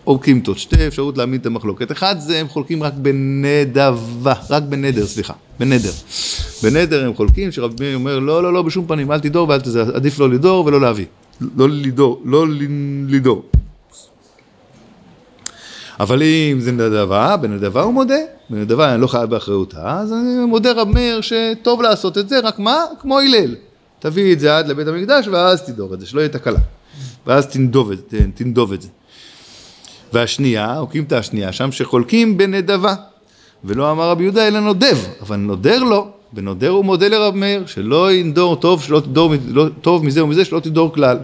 אוקימתות, 0.06 0.58
שתי 0.58 0.86
אפשרות 0.86 1.18
להעמיד 1.18 1.40
את 1.40 1.46
המחלוקת. 1.46 1.92
אחד 1.92 2.16
זה 2.18 2.38
הם 2.38 2.48
חולקים 2.48 2.82
רק 2.82 2.92
בנדבה, 2.96 4.34
רק 4.50 4.62
בנדר, 4.62 5.06
סליחה, 5.06 5.32
בנדר. 5.60 5.90
בנדר 6.62 7.06
הם 7.06 7.14
חולקים, 7.14 7.52
שרבי 7.52 7.74
מאיר 7.80 7.94
אומר 7.94 8.18
לא, 8.18 8.42
לא, 8.42 8.52
לא, 8.52 8.62
בשום 8.62 8.86
פנים, 8.86 9.12
אל 9.12 9.20
תדור 9.20 9.48
ואל 9.48 9.60
תזה, 9.60 9.82
עדיף 9.82 10.18
לא 10.18 10.30
לדור 10.30 10.66
ולא 10.66 10.80
להביא. 10.80 11.06
לא 11.56 11.68
לדור, 11.68 12.22
לא 12.24 12.46
לדור. 13.08 13.42
אבל 16.00 16.22
אם 16.22 16.60
זה 16.60 16.72
נדבה, 16.72 17.36
בנדבה 17.36 17.82
הוא 17.82 17.94
מודה, 17.94 18.18
בנדבה 18.50 18.94
אני 18.94 19.00
לא 19.00 19.06
חייב 19.06 19.30
באחריותה, 19.30 20.00
אז 20.00 20.12
אני 20.12 20.46
מודה 20.46 20.72
רב 20.72 20.88
מאיר 20.88 21.20
שטוב 21.20 21.82
לעשות 21.82 22.18
את 22.18 22.28
זה, 22.28 22.40
רק 22.40 22.58
מה? 22.58 22.84
כמו 23.00 23.18
הלל. 23.18 23.54
תביא 23.98 24.32
את 24.32 24.40
זה 24.40 24.56
עד 24.56 24.68
לבית 24.68 24.88
המקדש 24.88 25.28
ואז 25.28 25.62
תדור 25.62 25.94
את 25.94 26.00
זה, 26.00 26.06
שלא 26.06 26.20
יהיה 26.20 26.28
תקלה. 26.28 26.60
ואז 27.26 27.46
תנדוב 27.46 27.90
את, 27.92 28.14
תנדוב 28.34 28.72
את 28.72 28.82
זה. 28.82 28.88
והשנייה, 30.14 30.78
אוקימתא 30.78 31.14
השנייה, 31.14 31.52
שם 31.52 31.72
שחולקים 31.72 32.38
בנדבה. 32.38 32.94
ולא 33.64 33.90
אמר 33.90 34.10
רבי 34.10 34.22
יהודה 34.22 34.48
אלא 34.48 34.60
נודב, 34.60 34.98
אבל 35.20 35.36
נודר 35.36 35.82
לא. 35.82 36.06
בנודר 36.32 36.70
הוא 36.70 36.84
מודה 36.84 37.08
לרב 37.08 37.34
מאיר, 37.34 37.66
שלא 37.66 38.12
ינדור 38.12 38.56
טוב, 38.56 38.82
שלא 38.82 39.00
תדור, 39.00 39.32
לא, 39.48 39.66
טוב 39.80 40.04
מזה 40.04 40.24
ומזה, 40.24 40.44
שלא 40.44 40.60
תדור 40.60 40.94
כלל. 40.94 41.18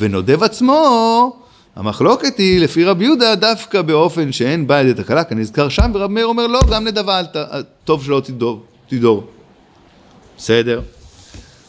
ונודב 0.00 0.42
עצמו, 0.42 1.36
המחלוקת 1.76 2.38
היא 2.38 2.60
לפי 2.60 2.84
רבי 2.84 3.04
יהודה 3.04 3.34
דווקא 3.34 3.82
באופן 3.82 4.32
שאין 4.32 4.66
בא 4.66 4.80
לידי 4.80 5.02
תקלה, 5.02 5.24
כנזכר 5.24 5.68
שם, 5.68 5.90
ורב 5.94 6.10
מאיר 6.10 6.26
אומר 6.26 6.46
לא, 6.46 6.60
גם 6.70 6.84
נדבה 6.84 7.20
טוב 7.84 8.04
שלא 8.04 8.20
תדור, 8.24 8.62
תדור. 8.88 9.24
בסדר. 10.38 10.80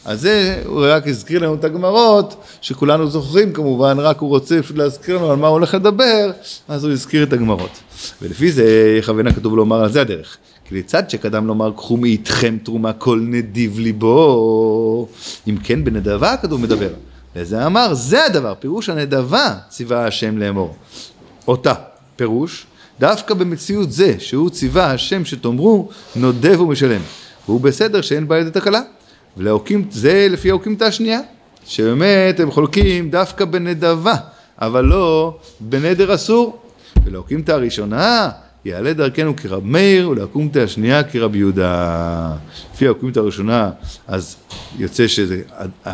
אז 0.05 0.21
זה, 0.21 0.61
הוא 0.65 0.85
רק 0.87 1.07
הזכיר 1.07 1.43
לנו 1.43 1.55
את 1.55 1.63
הגמרות, 1.63 2.35
שכולנו 2.61 3.09
זוכרים 3.09 3.53
כמובן, 3.53 3.99
רק 3.99 4.19
הוא 4.19 4.29
רוצה 4.29 4.61
פשוט 4.61 4.77
להזכיר 4.77 5.17
לנו 5.17 5.31
על 5.31 5.37
מה 5.37 5.47
הוא 5.47 5.53
הולך 5.53 5.73
לדבר, 5.73 6.31
אז 6.67 6.83
הוא 6.83 6.93
הזכיר 6.93 7.23
את 7.23 7.33
הגמרות. 7.33 7.79
ולפי 8.21 8.51
זה 8.51 8.95
יכוון 8.99 9.27
הכתוב 9.27 9.55
לומר 9.55 9.83
על 9.83 9.91
זה 9.91 10.01
הדרך. 10.01 10.37
כי 10.65 10.75
לצד 10.75 11.09
שקדם 11.09 11.47
לומר 11.47 11.71
קחו 11.71 11.97
מאיתכם 11.97 12.57
תרומה 12.63 12.93
כל 12.93 13.19
נדיב 13.23 13.79
ליבו, 13.79 15.07
אם 15.47 15.57
כן 15.63 15.83
בנדבה 15.83 16.33
הכתוב 16.33 16.61
מדבר. 16.61 16.89
וזה 17.35 17.65
אמר, 17.65 17.93
זה 17.93 18.25
הדבר, 18.25 18.53
פירוש 18.59 18.89
הנדבה 18.89 19.55
ציווה 19.69 20.07
השם 20.07 20.37
לאמור. 20.37 20.75
אותה, 21.47 21.73
פירוש, 22.15 22.65
דווקא 22.99 23.33
במציאות 23.33 23.91
זה, 23.91 24.15
שהוא 24.19 24.49
ציווה 24.49 24.91
השם 24.91 25.25
שתאמרו, 25.25 25.89
נודב 26.15 26.61
ומשלם. 26.61 27.01
והוא 27.47 27.61
בסדר 27.61 28.01
שאין 28.01 28.27
בעיה 28.27 28.43
לתקלה. 28.43 28.81
ולהוקים, 29.37 29.85
זה 29.91 30.27
לפי 30.29 30.49
האוקימתא 30.49 30.83
השנייה, 30.83 31.19
שבאמת 31.65 32.39
הם 32.39 32.51
חולקים 32.51 33.09
דווקא 33.09 33.45
בנדבה, 33.45 34.15
אבל 34.61 34.85
לא 34.85 35.37
בנדר 35.59 36.15
אסור. 36.15 36.57
ולהוקימתא 37.05 37.51
הראשונה, 37.51 38.29
יעלה 38.65 38.93
דרכנו 38.93 39.35
כרב 39.35 39.65
מאיר 39.65 40.09
ולאקומתא 40.09 40.59
השנייה 40.59 41.03
כרב 41.03 41.35
יהודה. 41.35 42.35
לפי 42.73 42.87
האקומתא 42.87 43.19
הראשונה, 43.19 43.69
אז 44.07 44.35
יוצא 44.77 45.07
שזה, 45.07 45.41
ה- 45.57 45.63
ה- 45.85 45.89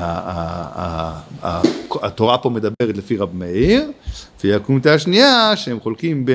ה- 0.76 1.20
ה- 1.44 1.62
התורה 2.02 2.38
פה 2.38 2.50
מדברת 2.50 2.98
לפי 2.98 3.18
רב 3.18 3.30
מאיר, 3.34 3.92
לפי 4.38 4.54
האקומתא 4.54 4.90
השנייה, 4.90 5.52
שהם 5.56 5.80
חולקים 5.80 6.26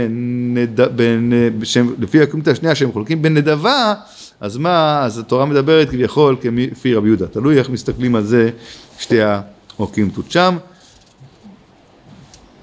שהם, 1.62 1.94
לפי 1.98 2.20
האקומתא 2.20 2.50
השנייה 2.50 2.74
שהם 2.74 2.92
חולקים 2.92 3.22
בין 3.22 3.34
נדבה, 3.36 3.94
אז 4.42 4.56
מה, 4.56 5.04
אז 5.04 5.18
התורה 5.18 5.46
מדברת 5.46 5.90
כביכול 5.90 6.36
כפי 6.72 6.94
רב 6.94 7.06
יהודה, 7.06 7.26
תלוי 7.26 7.58
איך 7.58 7.70
מסתכלים 7.70 8.14
על 8.14 8.24
זה 8.24 8.50
שתי 8.98 9.18
האוקימתות 9.22 10.30
שם, 10.30 10.56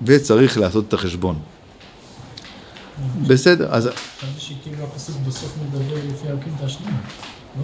וצריך 0.02 0.58
לעשות 0.58 0.88
את 0.88 0.94
החשבון. 0.94 1.40
בסדר, 3.28 3.68
אז 3.72 3.90
חשבתי 4.20 4.40
שכאילו 4.40 4.84
הפסוק 4.84 5.16
בסוף 5.28 5.58
מדבר 5.64 5.96
לפי 5.96 6.28
האוקימתא 6.28 6.64
השנייה. 6.64 6.94
לא? 7.58 7.64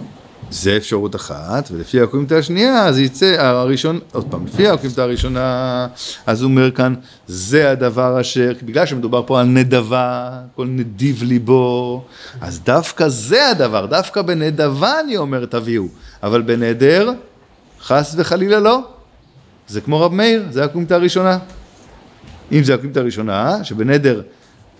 זה 0.50 0.76
אפשרות 0.76 1.16
אחת, 1.16 1.68
ולפי 1.72 2.00
האוקימתא 2.00 2.34
השנייה, 2.34 2.86
אז 2.86 2.98
יצא 2.98 3.36
הראשון, 3.38 4.00
עוד 4.12 4.26
פעם, 4.30 4.46
לפי 4.46 4.68
האוקימתא 4.68 5.00
הראשונה, 5.00 5.86
אז 6.26 6.42
הוא 6.42 6.50
אומר 6.50 6.70
כאן, 6.70 6.94
זה 7.26 7.70
הדבר 7.70 8.20
אשר, 8.20 8.52
בגלל 8.62 8.86
שמדובר 8.86 9.22
פה 9.26 9.40
על 9.40 9.46
נדבה, 9.46 10.30
כל 10.56 10.66
נדיב 10.66 11.22
ליבו, 11.22 12.04
אז 12.40 12.60
דווקא 12.60 13.08
זה 13.08 13.50
הדבר, 13.50 13.86
דווקא 13.86 14.22
בנדבה 14.22 15.00
אני 15.00 15.16
אומר 15.16 15.44
תביאו, 15.44 15.84
אבל 16.22 16.42
בנדר, 16.42 17.12
חס 17.80 18.14
וחלילה 18.18 18.60
לא. 18.60 18.80
זה 19.68 19.80
כמו 19.80 20.00
רב 20.00 20.12
מאיר, 20.12 20.44
זה 20.50 20.62
האוקימתא 20.62 20.94
הראשונה. 20.94 21.38
אם 22.52 22.64
זה 22.64 22.72
האוקימתא 22.72 22.98
הראשונה, 22.98 23.64
שבנדר, 23.64 24.22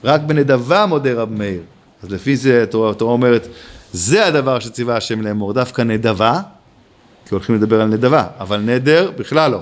רק 0.04 0.20
בנדבה 0.20 0.86
מודה 0.86 1.12
רב 1.12 1.30
מאיר, 1.32 1.60
אז 2.02 2.10
לפי 2.10 2.36
זה 2.36 2.62
התורה 2.62 2.94
אומרת, 3.00 3.46
זה 3.96 4.26
הדבר 4.26 4.59
שציווה 4.59 4.96
השם 4.96 5.20
לאמור, 5.20 5.52
דווקא 5.52 5.82
נדבה, 5.82 6.40
כי 7.26 7.35
הולכים 7.35 7.54
לדבר 7.54 7.80
על 7.80 7.88
נדבה, 7.88 8.26
אבל 8.40 8.61
נדר 8.61 9.11
בכלל 9.18 9.50
לא. 9.50 9.61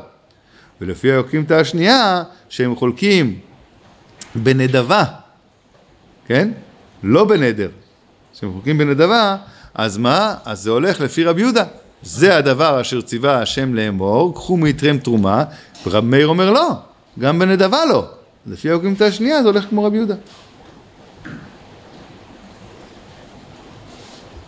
ולפי 0.81 1.13
האוקימתא 1.13 1.55
השנייה, 1.55 2.23
שהם 2.49 2.77
חולקים 2.77 3.39
בנדבה, 4.35 5.05
כן? 6.27 6.51
לא 7.03 7.25
בנדר. 7.25 7.69
שהם 8.35 8.53
חולקים 8.53 8.79
בנדבה, 8.79 9.37
אז 9.75 9.99
מה? 9.99 10.35
אז 10.45 10.63
זה 10.63 10.71
הולך 10.71 11.01
לפי 11.01 11.25
רבי 11.25 11.41
יהודה. 11.41 11.65
זה 12.03 12.37
הדבר 12.37 12.81
אשר 12.81 13.01
ציווה 13.01 13.43
השם 13.43 13.75
לאמור, 13.75 14.35
קחו 14.35 14.57
מיתרם 14.57 14.99
תרומה, 14.99 15.45
ורב 15.87 16.05
מאיר 16.05 16.27
אומר 16.27 16.51
לא, 16.51 16.71
גם 17.19 17.39
בנדבה 17.39 17.85
לא. 17.85 18.07
לפי 18.47 18.71
האוקימתא 18.71 19.05
השנייה 19.05 19.43
זה 19.43 19.49
הולך 19.49 19.65
כמו 19.71 19.85
רבי 19.85 19.97
יהודה. 19.97 20.15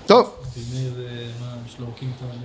טוב. 0.06 0.30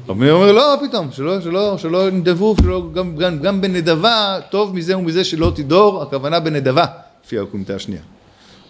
רבי 0.07 0.19
מאיר 0.19 0.33
אומר 0.33 0.51
לא, 0.51 0.75
פתאום, 0.87 1.11
שלא, 1.11 1.41
שלא, 1.41 1.77
שלא 1.77 2.09
נדבו, 2.09 2.55
שלא, 2.61 2.83
גם, 2.93 3.15
גם, 3.15 3.39
גם 3.39 3.61
בנדבה, 3.61 4.39
טוב 4.49 4.75
מזה 4.75 4.97
ומזה 4.97 5.23
שלא 5.23 5.51
תדור, 5.55 6.01
הכוונה 6.01 6.39
בנדבה, 6.39 6.85
לפי 7.25 7.37
האוקימתא 7.37 7.73
השנייה. 7.73 8.01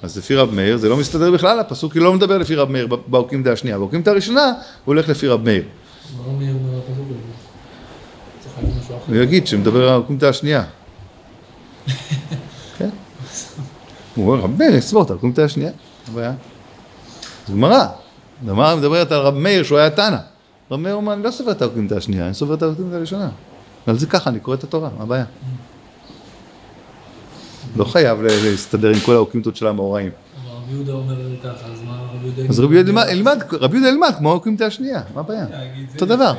אז 0.04 0.18
לפי 0.18 0.36
רב 0.36 0.54
מאיר 0.54 0.78
זה 0.78 0.90
לא 0.90 0.98
מסתדר 0.98 1.32
בכלל, 1.32 1.60
הפסוק 1.60 1.96
לא 1.96 2.14
מדבר 2.14 2.38
לפי 2.38 2.56
רב 2.56 2.72
מאיר 2.72 2.88
באוקימתא 3.08 3.50
השנייה, 3.50 3.78
באוקימתא 3.78 4.10
הראשונה 4.10 4.46
הוא 4.46 4.54
הולך 4.86 5.10
לפי 5.10 5.28
רב 5.28 5.44
מאיר. 5.44 5.64
לא. 6.18 6.24
הוא 9.08 9.16
יגיד 9.16 9.48
שמדבר 9.48 9.84
על 9.84 9.90
האוקימתא 9.90 10.26
השנייה. 10.26 10.64
כן? 12.78 12.90
הוא 14.16 14.32
אומר 14.32 14.44
רב 14.44 14.58
מאיר 14.58 14.76
יסבור 14.76 15.04
את 15.04 15.10
האוקימתא 15.10 15.42
השנייה, 15.42 15.72
מה 15.72 16.12
הבעיה? 16.12 16.34
זה 17.48 17.54
גמרא, 17.54 17.86
גמרא 18.48 18.76
מדברת 18.76 19.12
על 19.12 19.20
רב 19.22 19.34
מאיר 19.36 19.64
שהוא 19.64 19.78
היה 19.78 19.90
תנא. 19.90 20.18
רב 20.72 20.80
מאיר 20.80 20.96
אומר 20.96 21.14
אני 21.14 21.24
לא 21.24 21.32
סובר 21.32 21.52
את 21.52 21.62
האוקימתא 21.62 21.94
השנייה, 21.94 22.26
אני 22.26 22.34
סובר 22.34 22.54
את 22.54 22.62
האוקימתא 22.62 22.96
הראשונה. 22.96 23.30
על 23.88 23.98
זה 23.98 24.08
ככה 24.08 24.30
אני 24.30 24.40
קורא 24.40 24.56
את 24.56 24.64
התורה, 24.64 24.90
מה 24.98 25.04
הבעיה? 25.04 25.26
לא 27.76 27.84
חייב 27.84 28.22
להסתדר 28.22 28.90
עם 28.90 29.00
כל 29.06 29.16
האוקימתות 29.16 29.56
של 29.56 29.68
המאורעים. 29.68 30.12
אבל 30.12 30.56
רבי 30.56 30.74
יהודה 30.74 30.92
אומר 30.94 31.16
ככה, 31.44 31.50
אז 31.50 31.82
מה 31.86 31.98
רבי 32.16 32.28
יהודה... 32.28 32.42
אז 32.50 32.60
רבי 32.60 32.76
יהודה 32.76 32.90
ילמד- 32.92 33.08
ילמד, 33.12 33.44
רבי 33.52 33.78
יהודה 33.78 33.90
ילמד 33.90 34.14
כמו 34.18 34.30
האוקימתא 34.30 34.64
השנייה, 34.64 35.02
מה 35.16 35.22
הבעיה? 35.22 35.46
אותו 35.94 36.06
דבר. 36.06 36.34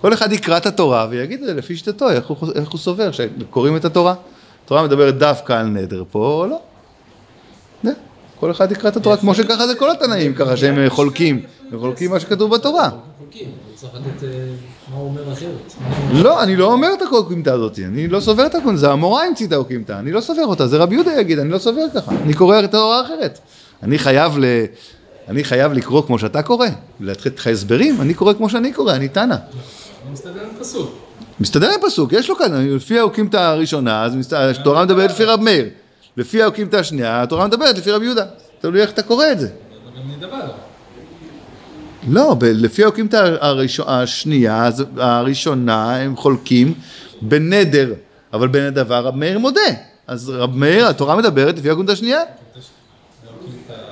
כל 0.00 0.12
אחד 0.12 0.32
יקרא 0.32 0.56
את 0.56 0.66
התורה 0.66 1.06
ויגיד 1.10 1.40
את 1.40 1.46
זה 1.46 1.54
לפי 1.54 1.76
שיטתו, 1.76 2.10
איך 2.10 2.26
הוא, 2.26 2.36
איך 2.54 2.68
הוא 2.70 2.78
סובר, 2.80 3.10
שקוראים 3.12 3.76
את 3.76 3.84
התורה. 3.84 4.14
התורה 4.64 4.82
מדברת 4.82 5.18
דווקא 5.18 5.52
על 5.52 5.66
נדר 5.66 6.04
פה 6.10 6.18
או 6.42 6.46
לא. 6.46 6.58
כל 8.40 8.50
אחד 8.50 8.72
יקרא 8.72 8.90
את 8.90 8.96
התורה, 8.96 9.16
כמו 9.16 9.34
שככה 9.34 9.66
זה 9.66 9.74
כל 9.74 9.90
התנאים, 9.90 10.34
ככה 10.34 10.56
שהם 10.56 10.78
אה, 10.78 10.90
חולקים, 10.90 11.40
הם 11.72 11.78
חולקים 11.80 12.10
מה 12.10 12.20
שכתוב 12.20 12.54
בתורה. 12.54 12.90
אה. 15.86 16.12
לא, 16.12 16.42
אני 16.42 16.56
לא 16.56 16.72
אומר 16.72 16.88
את 16.94 17.02
האוקימתא 17.02 17.50
הזאת, 17.50 17.78
אני 17.78 18.08
לא 18.08 18.20
סובר 18.20 18.46
את 18.46 18.54
האוקימתא, 18.54 18.76
זה 18.76 18.90
המורה 18.90 19.24
המציא 19.24 19.46
את 19.46 19.52
האוקימתא, 19.52 19.92
אני 19.92 20.12
לא 20.12 20.20
סובר 20.20 20.44
אותה, 20.44 20.66
זה 20.66 20.76
רבי 20.76 20.94
יהודה 20.94 21.20
יגיד, 21.20 21.38
אני 21.38 21.50
לא 21.50 21.58
סובר 21.58 21.82
ככה, 21.94 22.12
אני 22.22 22.34
קורא 22.34 22.58
את 22.58 22.64
התורה 22.64 23.02
אחרת. 23.02 23.38
אני 23.82 23.98
חייב 23.98 24.38
ל... 24.38 24.44
אני 25.28 25.44
חייב 25.44 25.72
לקרוא 25.72 26.02
כמו 26.02 26.18
שאתה 26.18 26.42
קורא, 26.42 26.66
לתת 27.00 27.38
לך 27.38 27.46
הסברים, 27.46 28.00
אני 28.00 28.14
קורא 28.14 28.32
כמו 28.32 28.50
שאני 28.50 28.72
קורא, 28.72 28.92
אני 28.92 29.08
תנא. 29.08 29.36
מסתדר 30.12 30.40
עם 30.40 30.60
פסוק. 30.60 30.90
מסתדר 31.40 31.70
עם 31.70 31.80
פסוק, 31.86 32.12
יש 32.12 32.28
לו 32.28 32.36
כאן, 32.36 32.68
לפי 32.76 32.98
האוקימתא 32.98 33.36
הראשונה, 33.36 34.04
אז 34.04 34.32
התורה 34.60 34.84
מדברת 34.84 35.10
לפי 35.10 35.24
רב 35.24 35.40
מאיר. 35.40 35.64
לפי 36.18 36.42
האוקימתא 36.42 36.76
השנייה, 36.76 37.22
התורה 37.22 37.46
מדברת 37.46 37.78
לפי 37.78 37.90
רב 37.90 38.02
יהודה. 38.02 38.24
תלוי 38.60 38.80
איך 38.80 38.90
אתה 38.90 39.02
קורא 39.02 39.26
את 39.32 39.40
זה. 39.40 39.48
לא, 42.08 42.36
לפי 42.42 42.82
האוקימתא 42.84 43.36
הראש- 43.40 43.80
השנייה, 43.86 44.68
הראשונה, 44.96 45.96
הם 45.96 46.16
חולקים 46.16 46.74
בנדר, 47.22 47.92
אבל 48.32 48.48
בנדבה 48.48 48.98
רב 48.98 49.16
מאיר 49.16 49.38
מודה. 49.38 49.60
אז 50.06 50.30
רב 50.30 50.56
מאיר, 50.56 50.86
התורה 50.86 51.16
מדברת 51.16 51.58
לפי 51.58 51.68
האוקימתא 51.68 51.92
השנייה. 51.92 52.20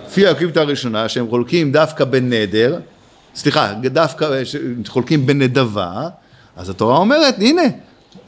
לפי 0.06 0.26
האוקימתא 0.26 0.58
הראשונה, 0.60 1.08
שהם 1.08 1.28
חולקים 1.30 1.72
דווקא 1.72 2.04
בנדר, 2.04 2.78
סליחה, 3.34 3.72
דווקא 3.82 4.42
חולקים 4.86 5.26
בנדבה, 5.26 6.08
אז 6.56 6.70
התורה 6.70 6.96
אומרת, 6.98 7.34
הנה, 7.38 7.62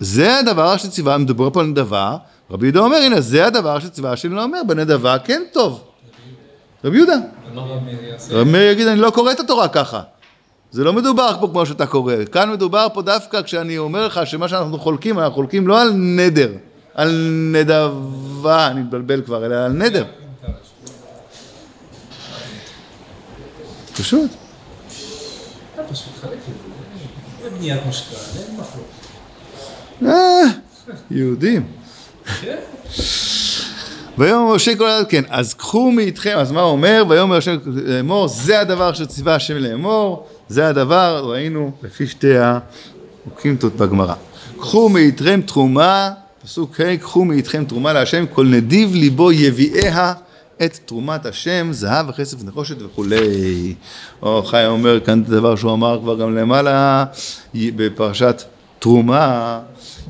זה 0.01 0.39
הדבר 0.39 0.77
שציווה, 0.77 1.19
מדבר 1.19 1.51
פה 1.51 1.61
על 1.61 1.67
נדבה, 1.67 2.17
רבי 2.51 2.67
יהודה 2.67 2.81
אומר, 2.81 2.97
הנה, 2.97 3.21
זה 3.21 3.47
הדבר 3.47 3.79
שציווה 3.79 4.13
השם 4.13 4.39
אומר, 4.39 4.61
בנדבה 4.67 5.19
כן 5.19 5.43
טוב. 5.53 5.85
רבי 6.85 6.97
יהודה. 6.97 7.17
רבי 8.31 8.51
מאיר 8.51 8.71
יגיד, 8.73 8.87
אני 8.87 9.01
לא 9.01 9.11
קורא 9.11 9.33
את 9.33 9.41
התורה 9.41 9.69
ככה. 9.69 10.03
זה 10.71 10.85
לא 10.85 10.93
מדובר 10.93 11.37
פה 11.41 11.49
כמו 11.49 11.67
שאתה 11.67 11.87
קורא, 11.87 12.15
כאן 12.33 12.51
מדובר 12.51 12.87
פה 12.95 13.03
דווקא 13.03 13.43
כשאני 13.43 13.79
אומר 13.79 14.07
לך 14.07 14.21
שמה 14.25 14.49
שאנחנו 14.49 14.79
חולקים, 14.79 15.19
אנחנו 15.19 15.35
חולקים 15.35 15.69
לא 15.69 15.83
על 15.83 15.93
נדר, 15.93 16.53
על 16.95 17.11
נדבה, 17.53 18.67
אני 18.67 18.81
מתבלבל 18.81 19.23
כבר, 19.23 19.47
אלא 19.47 19.55
על 19.55 19.73
נדר. 19.73 20.05
פשוט. 23.93 24.31
אה, 30.03 30.43
יהודים. 31.11 31.78
ויאמר 34.19 34.55
משה 34.55 34.77
כל 34.77 34.89
כן, 35.09 35.23
אז 35.29 35.55
קחו 35.55 35.91
מאיתכם, 35.91 36.35
אז 36.39 36.53
מה 36.53 36.61
הוא 36.61 36.71
אומר? 36.71 37.05
ויאמר 37.09 37.37
השם 37.37 37.57
לאמור, 37.67 38.29
זה 38.29 38.61
הדבר 38.61 38.93
שציווה 38.93 39.35
השם 39.35 39.57
לאמור, 39.57 40.27
זה 40.49 40.69
הדבר, 40.69 41.25
ראינו 41.25 41.71
לפי 41.83 42.07
שתי 42.07 42.35
האוקימתות 42.39 43.77
בגמרא. 43.77 44.15
קחו 44.61 44.89
מאיתכם 44.89 45.41
תרומה, 45.47 46.11
פסוק 46.45 46.81
ה', 46.81 46.97
קחו 46.97 47.25
מאיתכם 47.25 47.65
תרומה 47.65 47.93
להשם, 47.93 48.25
כל 48.27 48.47
נדיב 48.47 48.95
ליבו 48.95 49.33
יביאיה 49.33 50.13
את 50.65 50.79
תרומת 50.85 51.27
השם, 51.27 51.69
זהב 51.73 52.09
וכסף 52.09 52.45
נחושת 52.45 52.83
וכולי. 52.83 53.75
או 54.23 54.43
חי 54.43 54.67
אומר 54.67 55.01
כאן 55.01 55.23
את 55.23 55.29
הדבר 55.29 55.57
שהוא 55.57 55.73
אמר 55.73 55.99
כבר 56.03 56.19
גם 56.19 56.37
למעלה, 56.37 57.05
בפרשת 57.55 58.43
תרומה, 58.79 59.61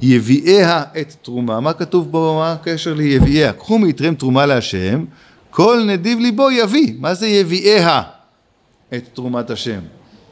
יביאיה 0.03 0.83
את 1.01 1.15
תרומה. 1.23 1.61
מה 1.61 1.73
כתוב 1.73 2.09
פה, 2.11 2.35
מה 2.41 2.53
הקשר 2.53 2.95
ליביאיה? 2.95 3.53
קחו 3.53 3.79
מיתרם 3.79 4.15
תרומה 4.15 4.47
להשם, 4.47 5.05
כל 5.51 5.83
נדיב 5.87 6.19
ליבו 6.19 6.51
יביא. 6.51 6.95
מה 6.99 7.15
זה 7.15 7.27
יביאיה 7.27 8.03
את 8.95 9.03
תרומת 9.13 9.51
השם? 9.51 9.81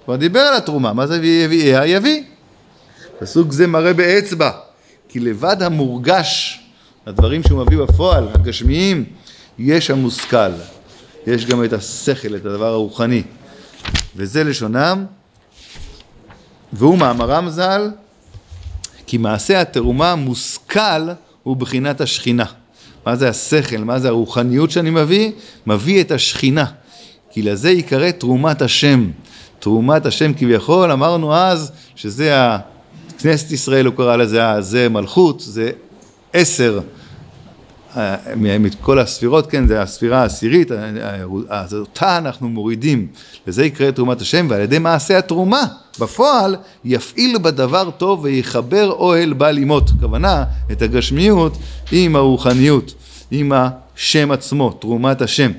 כבר 0.05 0.17
דיבר 0.17 0.41
על 0.41 0.57
התרומה, 0.57 0.93
מה 0.93 1.07
זה 1.07 1.27
יביאיה? 1.27 1.87
יביא. 1.87 2.23
פסוק 3.19 3.53
זה 3.53 3.67
מראה 3.67 3.93
באצבע, 3.93 4.51
כי 5.09 5.21
לבד 5.21 5.63
המורגש, 5.63 6.61
הדברים 7.07 7.43
שהוא 7.43 7.65
מביא 7.65 7.79
בפועל, 7.79 8.29
הגשמיים, 8.35 9.05
יש 9.59 9.91
המושכל. 9.91 10.51
יש 11.27 11.47
גם 11.47 11.65
את 11.65 11.73
השכל, 11.73 12.37
את 12.37 12.47
הדבר 12.47 12.67
הרוחני. 12.67 13.23
וזה 14.17 14.45
לשונם, 14.45 15.05
והוא 16.73 16.99
מאמרם 16.99 17.49
ז"ל, 17.51 17.91
כי 19.07 19.19
מעשה 19.19 19.61
התרומה 19.61 20.15
מושכל 20.15 21.09
הוא 21.43 21.57
בחינת 21.57 22.01
השכינה. 22.01 22.45
מה 23.07 23.17
זה 23.17 23.29
השכל, 23.29 23.77
מה 23.77 23.99
זה 23.99 24.09
הרוחניות 24.09 24.71
שאני 24.71 24.91
מביא? 24.91 25.31
מביא 25.67 26.01
את 26.01 26.11
השכינה. 26.11 26.65
כי 27.31 27.43
לזה 27.43 27.71
ייקרא 27.71 28.11
תרומת 28.11 28.63
השם. 28.63 29.11
תרומת 29.59 30.07
השם 30.07 30.33
כביכול, 30.35 30.93
אמרנו 30.93 31.35
אז 31.35 31.73
שזה 31.95 32.41
ה... 32.41 32.59
כנסת 33.19 33.53
ישראל 33.53 33.87
הוא 33.87 33.95
קרא 33.95 34.17
לזה, 34.17 34.41
זה 34.61 34.89
מלכות, 34.89 35.41
זה 35.41 35.71
עשר 36.33 36.81
מכל 38.37 38.99
הספירות, 38.99 39.47
כן, 39.47 39.67
זה 39.67 39.83
הספירה 39.83 40.23
העשירית, 40.23 40.71
אז 41.49 41.75
אותה 41.75 42.19
אנחנו 42.19 42.49
מורידים, 42.49 43.07
וזה 43.47 43.65
יקרה 43.65 43.93
תרומת 43.93 44.21
השם, 44.21 44.47
ועל 44.51 44.61
ידי 44.61 44.79
מעשה 44.79 45.19
התרומה, 45.19 45.63
בפועל, 46.01 46.57
יפעיל 46.85 47.39
בדבר 47.39 47.91
טוב 47.91 48.21
ויחבר 48.25 48.91
אוהל 48.91 49.33
בל 49.33 49.59
ימות, 49.59 49.91
הכוונה, 49.97 50.45
את 50.73 50.83
הגשמיות 50.83 51.57
עם 51.93 52.17
הרוחניות, 52.17 52.95
עם 53.31 53.53
השם 53.55 54.31
עצמו, 54.31 54.71
תרומת 54.71 55.23
השם. 55.23 55.51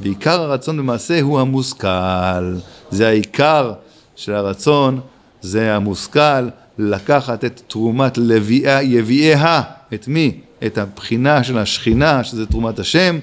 ועיקר 0.00 0.42
הרצון 0.42 0.76
במעשה 0.76 1.20
הוא 1.20 1.40
המושכל, 1.40 2.56
זה 2.90 3.08
העיקר 3.08 3.72
של 4.16 4.34
הרצון, 4.34 5.00
זה 5.40 5.76
המושכל, 5.76 6.48
לקחת 6.78 7.44
את 7.44 7.62
תרומת 7.66 8.18
לביאה, 8.18 8.82
יביאיה, 8.82 9.62
את 9.94 10.08
מי? 10.08 10.40
את 10.66 10.78
הבחינה 10.78 11.44
של 11.44 11.58
השכינה, 11.58 12.24
שזה 12.24 12.46
תרומת 12.46 12.78
השם, 12.78 13.18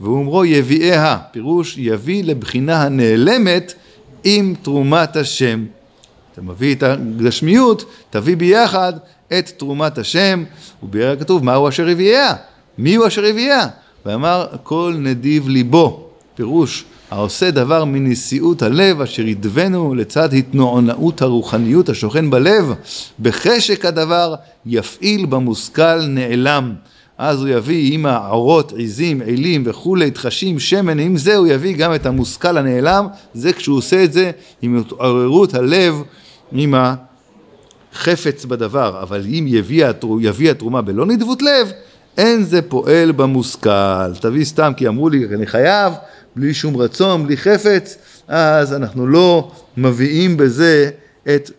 והוא 0.00 0.18
אומרו 0.18 0.44
יביאיה, 0.44 1.18
פירוש 1.30 1.74
יביא 1.78 2.24
לבחינה 2.24 2.82
הנעלמת 2.82 3.74
עם 4.24 4.54
תרומת 4.62 5.16
השם. 5.16 5.64
אתה 6.32 6.42
מביא 6.42 6.74
את 6.74 6.82
הגשמיות, 6.82 7.84
תביא 8.10 8.36
ביחד 8.36 8.92
את 9.38 9.48
תרומת 9.56 9.98
השם, 9.98 10.44
וביחד 10.82 11.20
כתוב 11.20 11.44
מהו 11.44 11.68
אשר 11.68 11.88
הביאיה, 11.88 12.34
מי 12.78 12.94
הוא 12.94 13.06
אשר 13.06 13.24
הביאיה, 13.24 13.66
ואמר 14.06 14.46
כל 14.62 14.94
נדיב 14.98 15.48
ליבו, 15.48 16.08
פירוש 16.34 16.84
העושה 17.10 17.50
דבר 17.50 17.84
מנשיאות 17.84 18.62
הלב 18.62 19.00
אשר 19.00 19.22
ידבנו 19.22 19.94
לצד 19.94 20.34
התנוענאות 20.34 21.22
הרוחניות 21.22 21.88
השוכן 21.88 22.30
בלב, 22.30 22.72
בחשק 23.20 23.84
הדבר 23.84 24.34
יפעיל 24.66 25.26
במושכל 25.26 26.06
נעלם. 26.06 26.74
אז 27.18 27.40
הוא 27.40 27.48
יביא 27.48 27.94
עם 27.94 28.06
העורות, 28.06 28.72
עיזים, 28.72 29.20
עילים 29.22 29.62
וכולי, 29.66 30.10
תחשים, 30.10 30.58
שמן, 30.58 30.98
עם 30.98 31.16
זה 31.16 31.36
הוא 31.36 31.46
יביא 31.46 31.76
גם 31.76 31.94
את 31.94 32.06
המושכל 32.06 32.56
הנעלם, 32.56 33.06
זה 33.34 33.52
כשהוא 33.52 33.78
עושה 33.78 34.04
את 34.04 34.12
זה 34.12 34.30
עם 34.62 34.78
התעוררות 34.78 35.54
הלב, 35.54 35.94
עם 36.52 36.74
החפץ 37.94 38.44
בדבר, 38.44 39.02
אבל 39.02 39.24
אם 39.26 39.46
יביא 40.20 40.50
התרומה 40.50 40.82
בלא 40.82 41.06
נדבות 41.06 41.42
לב, 41.42 41.72
אין 42.16 42.44
זה 42.44 42.62
פועל 42.62 43.12
במושכל. 43.12 44.14
תביא 44.20 44.44
סתם 44.44 44.72
כי 44.76 44.88
אמרו 44.88 45.08
לי, 45.08 45.26
אני 45.34 45.46
חייב, 45.46 45.92
בלי 46.36 46.54
שום 46.54 46.76
רצון, 46.76 47.26
בלי 47.26 47.36
חפץ, 47.36 47.98
אז 48.28 48.72
אנחנו 48.72 49.06
לא 49.06 49.50
מביאים 49.76 50.36
בזה 50.36 50.90
את 51.34 51.50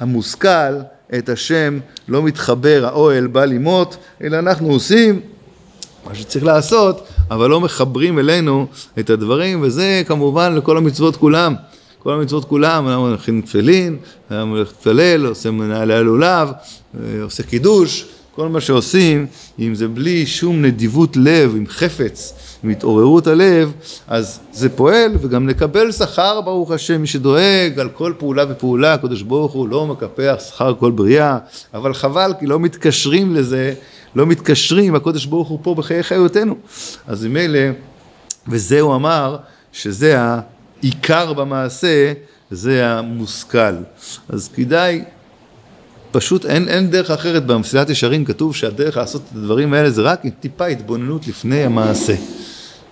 המושכל, 0.00 0.74
את 1.18 1.28
השם, 1.28 1.78
לא 2.08 2.22
מתחבר 2.22 2.84
האוהל 2.86 3.26
בא 3.26 3.44
לימות, 3.44 3.96
אלא 4.22 4.38
אנחנו 4.38 4.68
עושים 4.68 5.20
מה 6.06 6.14
שצריך 6.14 6.44
לעשות, 6.44 7.06
אבל 7.30 7.50
לא 7.50 7.60
מחברים 7.60 8.18
אלינו 8.18 8.66
את 8.98 9.10
הדברים, 9.10 9.62
וזה 9.62 10.02
כמובן 10.06 10.54
לכל 10.54 10.76
המצוות 10.76 11.16
כולם. 11.16 11.54
כל 11.98 12.12
המצוות 12.12 12.44
כולם, 12.44 12.88
אנחנו 12.88 13.08
הולכים 13.08 13.40
תפילין, 13.40 13.96
אנחנו 14.30 14.56
הולכים 14.56 14.74
להתפלל, 14.74 15.26
עושה 15.26 15.50
מנהלי 15.50 15.94
הלולב, 15.94 16.48
עושה 17.22 17.42
קידוש, 17.42 18.06
כל 18.34 18.48
מה 18.48 18.60
שעושים, 18.60 19.26
אם 19.58 19.74
זה 19.74 19.88
בלי 19.88 20.26
שום 20.26 20.62
נדיבות 20.62 21.16
לב, 21.16 21.54
עם 21.56 21.66
חפץ, 21.68 22.34
עם 22.64 22.70
התעוררות 22.70 23.26
הלב, 23.26 23.72
אז 24.08 24.40
זה 24.52 24.68
פועל, 24.68 25.12
וגם 25.20 25.46
נקבל 25.46 25.92
שכר, 25.92 26.40
ברוך 26.40 26.70
השם, 26.70 27.00
מי 27.00 27.06
שדואג 27.06 27.78
על 27.80 27.88
כל 27.88 28.12
פעולה 28.18 28.44
ופעולה, 28.48 28.94
הקדוש 28.94 29.22
ברוך 29.22 29.52
הוא 29.52 29.68
לא 29.68 29.86
מקפח 29.86 30.36
שכר 30.48 30.74
כל 30.74 30.90
בריאה, 30.90 31.38
אבל 31.74 31.94
חבל, 31.94 32.32
כי 32.40 32.46
לא 32.46 32.60
מתקשרים 32.60 33.34
לזה, 33.34 33.74
לא 34.14 34.26
מתקשרים, 34.26 34.94
הקדוש 34.94 35.26
ברוך 35.26 35.48
הוא 35.48 35.58
פה 35.62 35.74
בחיי 35.74 36.02
חיותנו. 36.02 36.54
אז 37.06 37.26
ממילא, 37.26 37.58
וזה 38.48 38.80
הוא 38.80 38.94
אמר, 38.94 39.36
שזה 39.72 40.16
העיקר 40.82 41.32
במעשה, 41.32 42.12
זה 42.50 42.86
המושכל. 42.86 43.74
אז 44.28 44.48
כדאי 44.54 45.04
פשוט 46.14 46.46
אין, 46.46 46.68
אין 46.68 46.90
דרך 46.90 47.10
אחרת, 47.10 47.46
במסילת 47.46 47.90
ישרים 47.90 48.24
כתוב 48.24 48.56
שהדרך 48.56 48.96
לעשות 48.96 49.22
את 49.32 49.36
הדברים 49.36 49.74
האלה 49.74 49.90
זה 49.90 50.02
רק 50.02 50.24
עם 50.24 50.30
טיפה 50.40 50.66
התבוננות 50.66 51.26
לפני 51.26 51.64
המעשה. 51.64 52.14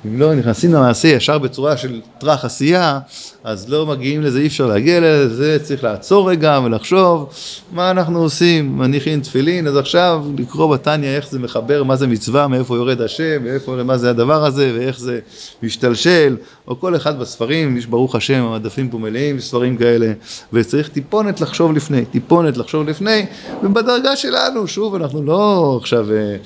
אם 0.06 0.20
לא 0.20 0.34
נכנסים 0.34 0.72
למעשה 0.72 1.08
ישר 1.08 1.38
בצורה 1.38 1.76
של 1.76 2.00
טראח 2.18 2.44
עשייה, 2.44 2.98
אז 3.44 3.68
לא 3.68 3.86
מגיעים 3.86 4.22
לזה, 4.22 4.40
אי 4.40 4.46
אפשר 4.46 4.66
להגיע 4.66 5.00
לזה, 5.02 5.58
צריך 5.62 5.84
לעצור 5.84 6.30
רגע 6.30 6.60
ולחשוב 6.64 7.28
מה 7.72 7.90
אנחנו 7.90 8.22
עושים, 8.22 8.78
מניחים 8.78 9.20
תפילין, 9.20 9.66
אז 9.66 9.76
עכשיו 9.76 10.24
לקרוא 10.38 10.76
בתניא 10.76 11.08
איך 11.08 11.30
זה 11.30 11.38
מחבר, 11.38 11.82
מה 11.82 11.96
זה 11.96 12.06
מצווה, 12.06 12.48
מאיפה 12.48 12.76
יורד 12.76 13.00
השם, 13.00 13.44
מאיפה, 13.44 13.82
מה 13.84 13.98
זה 13.98 14.10
הדבר 14.10 14.44
הזה, 14.44 14.72
ואיך 14.78 15.00
זה 15.00 15.20
משתלשל, 15.62 16.36
או 16.68 16.80
כל 16.80 16.96
אחד 16.96 17.18
בספרים, 17.18 17.76
יש 17.76 17.86
ברוך 17.86 18.14
השם, 18.14 18.42
המדפים 18.42 18.88
פה 18.88 18.98
מלאים 18.98 19.40
ספרים 19.40 19.76
כאלה, 19.76 20.12
וצריך 20.52 20.88
טיפונת 20.88 21.40
לחשוב 21.40 21.72
לפני, 21.72 22.04
טיפונת 22.04 22.56
לחשוב 22.56 22.88
לפני, 22.88 23.26
ובדרגה 23.62 24.16
שלנו, 24.16 24.68
שוב, 24.68 24.94
אנחנו 24.94 25.22
לא 25.22 25.76
עכשיו... 25.80 26.12
אה, 26.12 26.36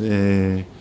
אה, 0.00 0.79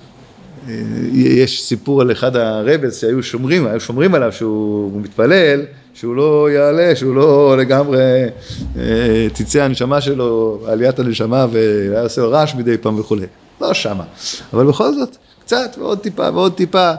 יש 1.14 1.64
סיפור 1.64 2.02
על 2.02 2.12
אחד 2.12 2.36
הרבס 2.36 3.02
שהיו 3.02 3.24
שומרים, 3.24 3.68
היו 3.68 3.80
שומרים 3.80 4.16
עליו 4.16 4.32
שהוא 4.32 5.02
מתפלל, 5.02 5.62
שהוא 5.94 6.16
לא 6.16 6.48
יעלה, 6.52 6.96
שהוא 6.96 7.16
לא 7.16 7.58
לגמרי 7.58 8.26
אה, 8.78 9.28
תצא 9.34 9.64
הנשמה 9.64 10.02
שלו, 10.02 10.60
עליית 10.68 11.00
הנשמה 11.00 11.46
והיה 11.52 12.04
עושה 12.04 12.22
רעש 12.22 12.56
מדי 12.56 12.78
פעם 12.78 13.00
וכולי. 13.00 13.26
לא 13.62 13.74
שמה. 13.74 14.04
אבל 14.54 14.66
בכל 14.66 14.94
זאת, 14.94 15.18
קצת 15.46 15.76
ועוד 15.80 16.00
טיפה 16.00 16.30
ועוד 16.34 16.54
טיפה. 16.54 16.92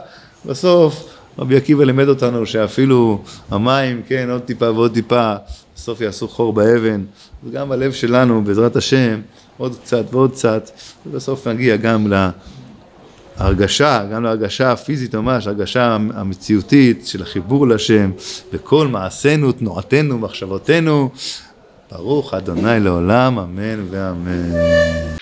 בסוף 0.45 1.09
רבי 1.39 1.57
עקיבא 1.57 1.83
לימד 1.83 2.07
אותנו 2.07 2.45
שאפילו 2.45 3.21
המים, 3.51 4.01
כן, 4.07 4.29
עוד 4.31 4.41
טיפה 4.41 4.71
ועוד 4.71 4.93
טיפה, 4.93 5.33
בסוף 5.75 6.01
יעשו 6.01 6.27
חור 6.27 6.53
באבן. 6.53 7.03
וגם 7.43 7.69
בלב 7.69 7.91
שלנו, 7.91 8.43
בעזרת 8.43 8.75
השם, 8.75 9.21
עוד 9.57 9.75
קצת 9.83 10.03
ועוד 10.11 10.31
קצת, 10.31 10.69
ובסוף 11.05 11.47
נגיע 11.47 11.75
גם 11.75 12.13
ל... 12.13 12.29
ההרגשה, 13.41 14.05
גם 14.13 14.23
להרגשה 14.23 14.71
הפיזית 14.71 15.15
ממש, 15.15 15.47
ההרגשה 15.47 15.97
המציאותית 16.13 17.07
של 17.07 17.21
החיבור 17.21 17.67
לשם, 17.67 18.11
וכל 18.53 18.87
מעשינו, 18.87 19.51
תנועתנו, 19.51 20.17
מחשבותינו, 20.17 21.09
ברוך 21.91 22.33
אדוני 22.33 22.79
לעולם, 22.79 23.39
אמן 23.39 23.85
ואמן. 23.89 25.20